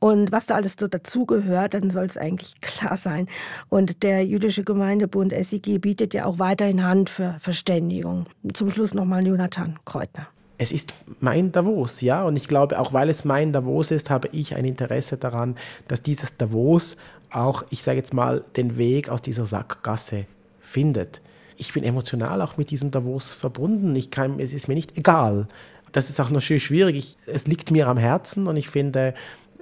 und 0.00 0.32
was 0.32 0.46
da 0.46 0.56
alles 0.56 0.74
dazugehört, 0.74 1.74
dann 1.74 1.90
soll 1.90 2.06
es 2.06 2.16
eigentlich 2.16 2.60
klar 2.60 2.96
sein. 2.96 3.28
Und 3.68 4.02
der 4.02 4.26
jüdische 4.26 4.64
Gemeindebund 4.64 5.32
SIG 5.32 5.80
bietet 5.80 6.12
ja 6.12 6.24
auch 6.24 6.40
weiterhin 6.40 6.84
Hand 6.84 7.08
für 7.08 7.36
Verständigung. 7.38 8.26
Zum 8.52 8.68
Schluss 8.68 8.94
nochmal 8.94 9.24
Jonathan 9.24 9.78
Kreutner 9.84 10.26
es 10.58 10.72
ist 10.72 10.92
mein 11.20 11.52
Davos, 11.52 12.00
ja. 12.00 12.24
Und 12.24 12.36
ich 12.36 12.48
glaube, 12.48 12.78
auch 12.78 12.92
weil 12.92 13.08
es 13.08 13.24
mein 13.24 13.52
Davos 13.52 13.92
ist, 13.92 14.10
habe 14.10 14.28
ich 14.32 14.56
ein 14.56 14.64
Interesse 14.64 15.16
daran, 15.16 15.56
dass 15.86 16.02
dieses 16.02 16.36
Davos 16.36 16.96
auch, 17.30 17.64
ich 17.70 17.82
sage 17.82 17.98
jetzt 17.98 18.12
mal, 18.12 18.44
den 18.56 18.76
Weg 18.76 19.08
aus 19.08 19.22
dieser 19.22 19.46
Sackgasse 19.46 20.24
findet. 20.60 21.20
Ich 21.56 21.72
bin 21.72 21.84
emotional 21.84 22.42
auch 22.42 22.56
mit 22.56 22.70
diesem 22.70 22.90
Davos 22.90 23.32
verbunden. 23.32 23.94
Ich 23.96 24.10
kann, 24.10 24.40
es 24.40 24.52
ist 24.52 24.68
mir 24.68 24.74
nicht 24.74 24.98
egal. 24.98 25.46
Das 25.92 26.10
ist 26.10 26.20
auch 26.20 26.30
noch 26.30 26.42
schwierig. 26.42 26.96
Ich, 26.96 27.16
es 27.26 27.46
liegt 27.46 27.70
mir 27.70 27.88
am 27.88 27.96
Herzen 27.96 28.46
und 28.46 28.56
ich 28.56 28.68
finde, 28.68 29.14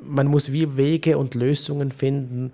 man 0.03 0.27
muss 0.27 0.53
wie 0.53 0.77
Wege 0.77 1.19
und 1.19 1.35
Lösungen 1.35 1.91
finden, 1.91 2.53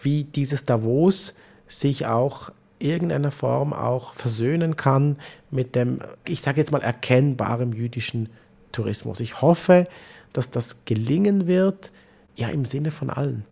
wie 0.00 0.24
dieses 0.24 0.64
Davos 0.64 1.34
sich 1.68 2.06
auch 2.06 2.50
irgendeiner 2.82 3.30
Form 3.30 3.72
auch 3.72 4.14
versöhnen 4.14 4.76
kann 4.76 5.16
mit 5.50 5.74
dem, 5.74 6.00
ich 6.26 6.40
sage 6.40 6.60
jetzt 6.60 6.72
mal, 6.72 6.82
erkennbaren 6.82 7.72
jüdischen 7.72 8.28
Tourismus. 8.72 9.20
Ich 9.20 9.40
hoffe, 9.40 9.86
dass 10.32 10.50
das 10.50 10.84
gelingen 10.84 11.46
wird, 11.46 11.92
ja 12.34 12.48
im 12.48 12.64
Sinne 12.64 12.90
von 12.90 13.10
allen. 13.10 13.44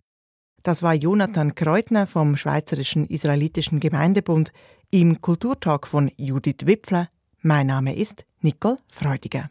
Das 0.63 0.83
war 0.83 0.93
Jonathan 0.93 1.55
Kreutner 1.55 2.05
vom 2.05 2.37
Schweizerischen 2.37 3.07
Israelitischen 3.07 3.79
Gemeindebund 3.79 4.51
im 4.91 5.21
Kulturtalk 5.21 5.87
von 5.87 6.11
Judith 6.17 6.65
Wipfler. 6.65 7.09
Mein 7.41 7.67
Name 7.67 7.95
ist 7.95 8.25
Nicole 8.41 8.77
Freudiger. 8.87 9.49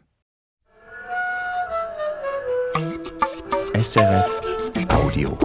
SRF 3.73 4.41
Audio. 4.89 5.37